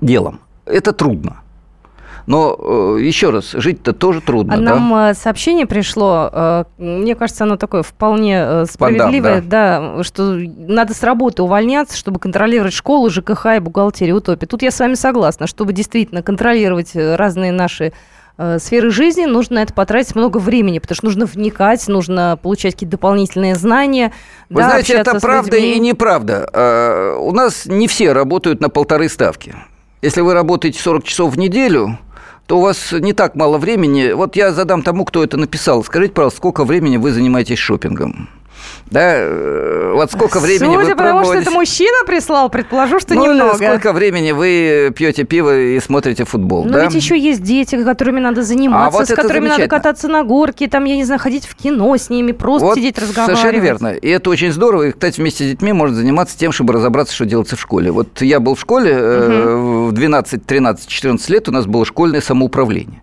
делом. 0.00 0.40
Это 0.66 0.92
трудно. 0.92 1.43
Но 2.26 2.56
э, 2.58 3.02
еще 3.02 3.30
раз, 3.30 3.52
жить-то 3.52 3.92
тоже 3.92 4.20
трудно. 4.20 4.54
А 4.54 4.56
да? 4.56 4.62
нам 4.62 4.94
э, 4.94 5.14
сообщение 5.14 5.66
пришло, 5.66 6.30
э, 6.32 6.64
мне 6.78 7.14
кажется, 7.14 7.44
оно 7.44 7.56
такое 7.56 7.82
вполне 7.82 8.64
справедливое, 8.66 9.42
Пандам, 9.42 9.48
да. 9.48 9.94
да, 9.96 10.02
что 10.04 10.22
надо 10.32 10.94
с 10.94 11.02
работы 11.02 11.42
увольняться, 11.42 11.96
чтобы 11.96 12.18
контролировать 12.18 12.72
школу, 12.72 13.10
ЖКХ 13.10 13.56
и 13.56 13.58
бухгалтерию, 13.58 14.16
утопию. 14.16 14.48
Тут 14.48 14.62
я 14.62 14.70
с 14.70 14.80
вами 14.80 14.94
согласна, 14.94 15.46
чтобы 15.46 15.72
действительно 15.72 16.22
контролировать 16.22 16.92
разные 16.94 17.52
наши 17.52 17.92
сферы 18.58 18.90
жизни, 18.90 19.26
нужно 19.26 19.56
на 19.56 19.62
это 19.62 19.72
потратить 19.72 20.16
много 20.16 20.38
времени, 20.38 20.80
потому 20.80 20.96
что 20.96 21.06
нужно 21.06 21.24
вникать, 21.26 21.86
нужно 21.86 22.36
получать 22.42 22.74
какие-то 22.74 22.96
дополнительные 22.96 23.54
знания. 23.54 24.12
Вы 24.50 24.62
да, 24.62 24.70
знаете, 24.70 24.94
это 24.94 25.20
правда 25.20 25.56
людьми. 25.56 25.76
и 25.76 25.78
неправда. 25.78 27.14
У 27.20 27.30
нас 27.30 27.66
не 27.66 27.86
все 27.86 28.10
работают 28.12 28.60
на 28.60 28.70
полторы 28.70 29.08
ставки. 29.08 29.54
Если 30.02 30.20
вы 30.20 30.34
работаете 30.34 30.80
40 30.80 31.04
часов 31.04 31.32
в 31.32 31.38
неделю, 31.38 31.96
то 32.46 32.58
у 32.58 32.60
вас 32.60 32.92
не 32.92 33.12
так 33.12 33.34
мало 33.34 33.58
времени. 33.58 34.12
Вот 34.12 34.36
я 34.36 34.52
задам 34.52 34.82
тому, 34.82 35.04
кто 35.04 35.24
это 35.24 35.36
написал. 35.36 35.82
Скажите, 35.84 36.12
пожалуйста, 36.12 36.38
сколько 36.38 36.64
времени 36.64 36.96
вы 36.96 37.12
занимаетесь 37.12 37.58
шопингом? 37.58 38.28
Да, 38.90 39.14
э, 39.16 39.92
вот 39.94 40.12
сколько 40.12 40.40
времени 40.40 40.74
Судя 40.74 40.88
вы 40.90 40.96
по 40.96 41.02
тому, 41.02 41.24
что 41.24 41.34
это 41.34 41.50
мужчина 41.50 42.04
прислал, 42.06 42.48
предположу, 42.48 43.00
что 43.00 43.14
ну, 43.14 43.26
немного. 43.26 43.54
Сколько 43.54 43.92
времени 43.92 44.32
вы 44.32 44.92
пьете 44.94 45.24
пиво 45.24 45.58
и 45.58 45.80
смотрите 45.80 46.24
футбол, 46.24 46.64
Но 46.64 46.72
да? 46.72 46.84
ведь 46.84 46.94
еще 46.94 47.18
есть 47.18 47.42
дети, 47.42 47.82
которыми 47.82 48.20
надо 48.20 48.42
заниматься, 48.42 48.96
А 48.96 49.00
вот 49.00 49.08
с 49.08 49.14
которыми 49.14 49.48
надо 49.48 49.68
кататься 49.68 50.08
на 50.08 50.22
горке, 50.22 50.68
там, 50.68 50.84
я 50.84 50.96
не 50.96 51.04
знаю, 51.04 51.20
ходить 51.20 51.46
в 51.46 51.54
кино 51.54 51.96
с 51.96 52.10
ними, 52.10 52.32
просто 52.32 52.66
Вот 52.66 52.76
сидеть 52.76 52.98
разговаривать. 52.98 53.40
Совершенно 53.40 53.62
верно. 53.62 53.88
И 53.88 54.08
это 54.08 54.30
очень 54.30 54.52
здорово. 54.52 54.88
И, 54.88 54.92
кстати, 54.92 55.20
вместе 55.20 55.44
с 55.44 55.50
детьми 55.50 55.72
можно 55.72 55.96
заниматься 55.96 56.38
тем, 56.38 56.52
чтобы 56.52 56.74
разобраться, 56.74 57.14
что 57.14 57.24
делается 57.24 57.56
в 57.56 57.60
школе. 57.60 57.90
Вот 57.90 58.20
я 58.20 58.40
был 58.40 58.54
в 58.54 58.60
школе 58.60 58.92
э, 58.92 59.56
в 59.88 59.92
12, 59.92 60.44
13, 60.46 60.88
14 60.88 61.28
лет, 61.30 61.48
у 61.48 61.52
нас 61.52 61.66
было 61.66 61.84
школьное 61.84 62.20
самоуправление. 62.20 63.02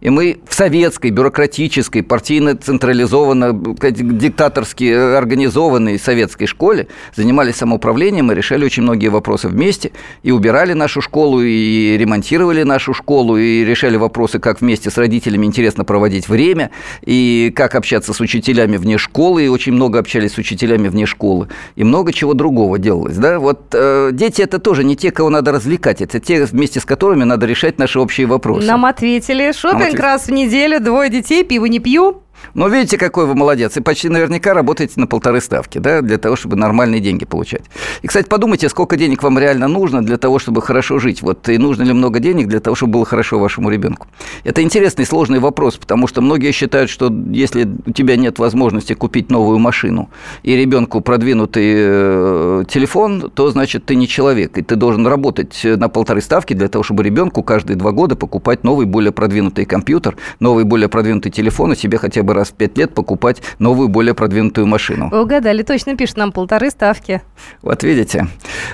И 0.00 0.10
мы 0.10 0.38
в 0.46 0.54
советской, 0.54 1.10
бюрократической, 1.10 2.02
партийно-централизованно, 2.02 3.52
диктаторски 3.52 4.84
организованной 5.16 5.98
советской 5.98 6.46
школе 6.46 6.88
занимались 7.14 7.56
самоуправлением 7.56 8.30
и 8.30 8.34
решали 8.34 8.64
очень 8.64 8.82
многие 8.82 9.08
вопросы 9.08 9.48
вместе. 9.48 9.92
И 10.22 10.30
убирали 10.30 10.74
нашу 10.74 11.00
школу, 11.00 11.40
и 11.40 11.96
ремонтировали 11.96 12.62
нашу 12.62 12.94
школу, 12.94 13.36
и 13.36 13.64
решали 13.64 13.96
вопросы, 13.96 14.38
как 14.38 14.60
вместе 14.60 14.90
с 14.90 14.98
родителями 14.98 15.46
интересно 15.46 15.84
проводить 15.84 16.28
время, 16.28 16.70
и 17.04 17.52
как 17.54 17.74
общаться 17.74 18.12
с 18.12 18.20
учителями 18.20 18.76
вне 18.76 18.98
школы, 18.98 19.44
и 19.44 19.48
очень 19.48 19.72
много 19.72 19.98
общались 19.98 20.34
с 20.34 20.38
учителями 20.38 20.88
вне 20.88 21.06
школы, 21.06 21.48
и 21.74 21.84
много 21.84 22.12
чего 22.12 22.34
другого 22.34 22.78
делалось. 22.78 23.16
Да? 23.16 23.38
Вот 23.38 23.60
э, 23.72 24.10
дети– 24.12 24.42
это 24.42 24.58
тоже 24.58 24.84
не 24.84 24.96
те, 24.96 25.10
кого 25.10 25.30
надо 25.30 25.52
развлекать, 25.52 26.02
это 26.02 26.20
те, 26.20 26.44
вместе 26.44 26.80
с 26.80 26.84
которыми 26.84 27.24
надо 27.24 27.46
решать 27.46 27.78
наши 27.78 27.98
общие 27.98 28.26
вопросы. 28.26 28.66
Нам 28.66 28.84
ответили. 28.84 29.52
Шопинг 29.86 30.00
раз 30.00 30.26
в 30.26 30.32
неделю, 30.32 30.80
двое 30.80 31.08
детей, 31.10 31.44
пиво 31.44 31.66
не 31.66 31.78
пью. 31.78 32.22
Ну, 32.54 32.68
видите, 32.68 32.98
какой 32.98 33.26
вы 33.26 33.34
молодец. 33.34 33.76
И 33.76 33.80
почти 33.80 34.08
наверняка 34.08 34.54
работаете 34.54 34.94
на 34.96 35.06
полторы 35.06 35.40
ставки, 35.40 35.78
да, 35.78 36.00
для 36.00 36.18
того, 36.18 36.36
чтобы 36.36 36.56
нормальные 36.56 37.00
деньги 37.00 37.24
получать. 37.24 37.62
И, 38.02 38.06
кстати, 38.06 38.26
подумайте, 38.28 38.68
сколько 38.68 38.96
денег 38.96 39.22
вам 39.22 39.38
реально 39.38 39.68
нужно 39.68 40.04
для 40.04 40.16
того, 40.16 40.38
чтобы 40.38 40.62
хорошо 40.62 40.98
жить. 40.98 41.22
Вот, 41.22 41.48
и 41.48 41.58
нужно 41.58 41.82
ли 41.82 41.92
много 41.92 42.20
денег 42.20 42.48
для 42.48 42.60
того, 42.60 42.76
чтобы 42.76 42.94
было 42.94 43.04
хорошо 43.04 43.38
вашему 43.38 43.70
ребенку. 43.70 44.06
Это 44.44 44.62
интересный, 44.62 45.06
сложный 45.06 45.38
вопрос, 45.38 45.76
потому 45.76 46.06
что 46.06 46.20
многие 46.20 46.52
считают, 46.52 46.90
что 46.90 47.12
если 47.30 47.68
у 47.86 47.92
тебя 47.92 48.16
нет 48.16 48.38
возможности 48.38 48.94
купить 48.94 49.30
новую 49.30 49.58
машину 49.58 50.08
и 50.42 50.56
ребенку 50.56 51.00
продвинутый 51.00 51.74
э, 51.76 52.64
телефон, 52.68 53.30
то, 53.34 53.50
значит, 53.50 53.84
ты 53.86 53.96
не 53.96 54.08
человек, 54.08 54.58
и 54.58 54.62
ты 54.62 54.76
должен 54.76 55.06
работать 55.06 55.60
на 55.64 55.88
полторы 55.88 56.20
ставки 56.20 56.54
для 56.54 56.68
того, 56.68 56.82
чтобы 56.82 57.02
ребенку 57.02 57.42
каждые 57.42 57.76
два 57.76 57.92
года 57.92 58.16
покупать 58.16 58.64
новый, 58.64 58.86
более 58.86 59.12
продвинутый 59.12 59.64
компьютер, 59.64 60.16
новый, 60.40 60.64
более 60.64 60.88
продвинутый 60.88 61.32
телефон, 61.32 61.72
и 61.72 61.76
себе 61.76 61.98
хотя 61.98 62.22
бы 62.22 62.25
раз 62.34 62.48
в 62.48 62.54
пять 62.54 62.76
лет 62.78 62.94
покупать 62.94 63.42
новую, 63.58 63.88
более 63.88 64.14
продвинутую 64.14 64.66
машину. 64.66 65.08
Вы 65.10 65.22
угадали, 65.22 65.62
точно 65.62 65.96
пишет 65.96 66.16
нам 66.16 66.32
полторы 66.32 66.70
ставки. 66.70 67.22
Вот 67.62 67.82
видите. 67.82 68.28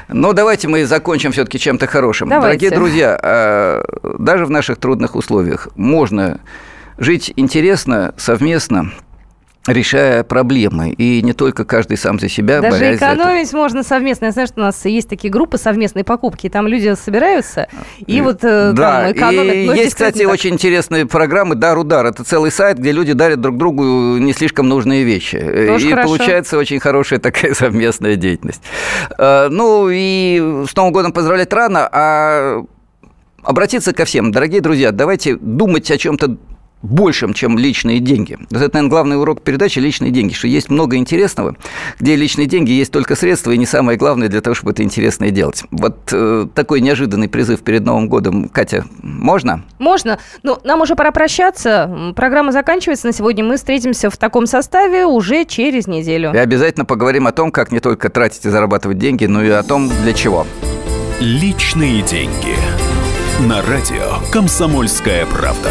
Ну, 0.08 0.32
давайте 0.32 0.68
мы 0.68 0.84
закончим 0.86 1.32
все-таки 1.32 1.58
чем-то 1.58 1.86
хорошим. 1.86 2.28
Давайте. 2.28 2.68
Дорогие 2.68 2.70
друзья, 2.70 3.18
а, 3.22 3.82
даже 4.18 4.46
в 4.46 4.50
наших 4.50 4.78
трудных 4.78 5.16
условиях 5.16 5.68
можно 5.76 6.40
жить 6.98 7.32
интересно, 7.36 8.14
совместно, 8.16 8.92
решая 9.66 10.24
проблемы. 10.24 10.90
И 10.90 11.22
не 11.22 11.32
только 11.34 11.64
каждый 11.64 11.96
сам 11.96 12.18
за 12.18 12.28
себя, 12.28 12.60
Даже 12.60 12.78
борясь 12.78 12.98
за 12.98 13.04
это. 13.06 13.14
экономить 13.16 13.52
можно 13.52 13.82
совместно. 13.82 14.24
Я 14.26 14.30
знаю, 14.32 14.48
что 14.48 14.60
у 14.60 14.64
нас 14.64 14.84
есть 14.84 15.08
такие 15.08 15.30
группы 15.30 15.56
совместной 15.56 16.02
покупки, 16.04 16.46
и 16.46 16.48
там 16.48 16.66
люди 16.66 16.94
собираются 16.94 17.68
и 18.06 18.20
вот 18.20 18.38
э, 18.42 18.72
Да, 18.72 19.02
там 19.04 19.12
экономят. 19.12 19.54
и 19.54 19.64
есть, 19.80 19.90
кстати, 19.94 20.24
так. 20.24 20.32
очень 20.32 20.54
интересные 20.54 21.06
программы 21.06 21.54
«Дар-удар». 21.54 22.04
Это 22.06 22.24
целый 22.24 22.50
сайт, 22.50 22.78
где 22.78 22.90
люди 22.92 23.12
дарят 23.12 23.40
друг 23.40 23.56
другу 23.56 23.82
не 24.18 24.32
слишком 24.32 24.68
нужные 24.68 25.04
вещи. 25.04 25.38
Тоже 25.38 25.86
и 25.86 25.90
хорошо. 25.90 26.08
получается 26.08 26.58
очень 26.58 26.80
хорошая 26.80 27.20
такая 27.20 27.54
совместная 27.54 28.16
деятельность. 28.16 28.62
Э, 29.16 29.48
Ну 29.48 29.88
и 29.90 30.64
с 30.68 30.74
Новым 30.74 30.92
годом 30.92 31.12
поздравлять 31.12 31.52
рано, 31.52 31.88
а 31.92 32.64
обратиться 33.44 33.92
ко 33.92 34.04
всем. 34.04 34.32
Дорогие 34.32 34.60
друзья, 34.60 34.90
давайте 34.92 35.36
думать 35.36 35.90
о 35.90 35.98
чем-то 35.98 36.36
большем, 36.82 37.32
чем 37.32 37.58
личные 37.58 38.00
деньги. 38.00 38.38
Вот 38.50 38.60
это, 38.60 38.74
наверное, 38.74 38.90
главный 38.90 39.20
урок 39.20 39.42
передачи 39.42 39.78
«Личные 39.78 40.10
деньги», 40.10 40.32
что 40.32 40.48
есть 40.48 40.70
много 40.70 40.96
интересного, 40.96 41.56
где 41.98 42.16
личные 42.16 42.46
деньги 42.46 42.72
есть 42.72 42.92
только 42.92 43.14
средства, 43.14 43.52
и 43.52 43.58
не 43.58 43.66
самое 43.66 43.96
главное 43.96 44.28
для 44.28 44.40
того, 44.40 44.54
чтобы 44.54 44.72
это 44.72 44.82
интересное 44.82 45.30
делать. 45.30 45.64
Вот 45.70 46.10
э, 46.12 46.46
такой 46.54 46.80
неожиданный 46.80 47.28
призыв 47.28 47.62
перед 47.62 47.84
Новым 47.84 48.08
годом. 48.08 48.48
Катя, 48.48 48.84
можно? 49.02 49.64
Можно. 49.78 50.18
Ну, 50.42 50.58
нам 50.64 50.80
уже 50.80 50.96
пора 50.96 51.12
прощаться. 51.12 52.12
Программа 52.16 52.52
заканчивается 52.52 53.06
на 53.06 53.12
сегодня. 53.12 53.44
Мы 53.44 53.56
встретимся 53.56 54.10
в 54.10 54.16
таком 54.16 54.46
составе 54.46 55.06
уже 55.06 55.44
через 55.44 55.86
неделю. 55.86 56.32
И 56.34 56.38
обязательно 56.38 56.84
поговорим 56.84 57.26
о 57.26 57.32
том, 57.32 57.50
как 57.50 57.72
не 57.72 57.80
только 57.80 58.08
тратить 58.08 58.44
и 58.44 58.50
зарабатывать 58.50 58.98
деньги, 58.98 59.26
но 59.26 59.42
и 59.42 59.50
о 59.50 59.62
том, 59.62 59.90
для 60.02 60.12
чего. 60.12 60.46
Личные 61.20 62.02
деньги. 62.02 62.56
На 63.48 63.62
радио 63.62 64.18
«Комсомольская 64.30 65.26
правда». 65.26 65.70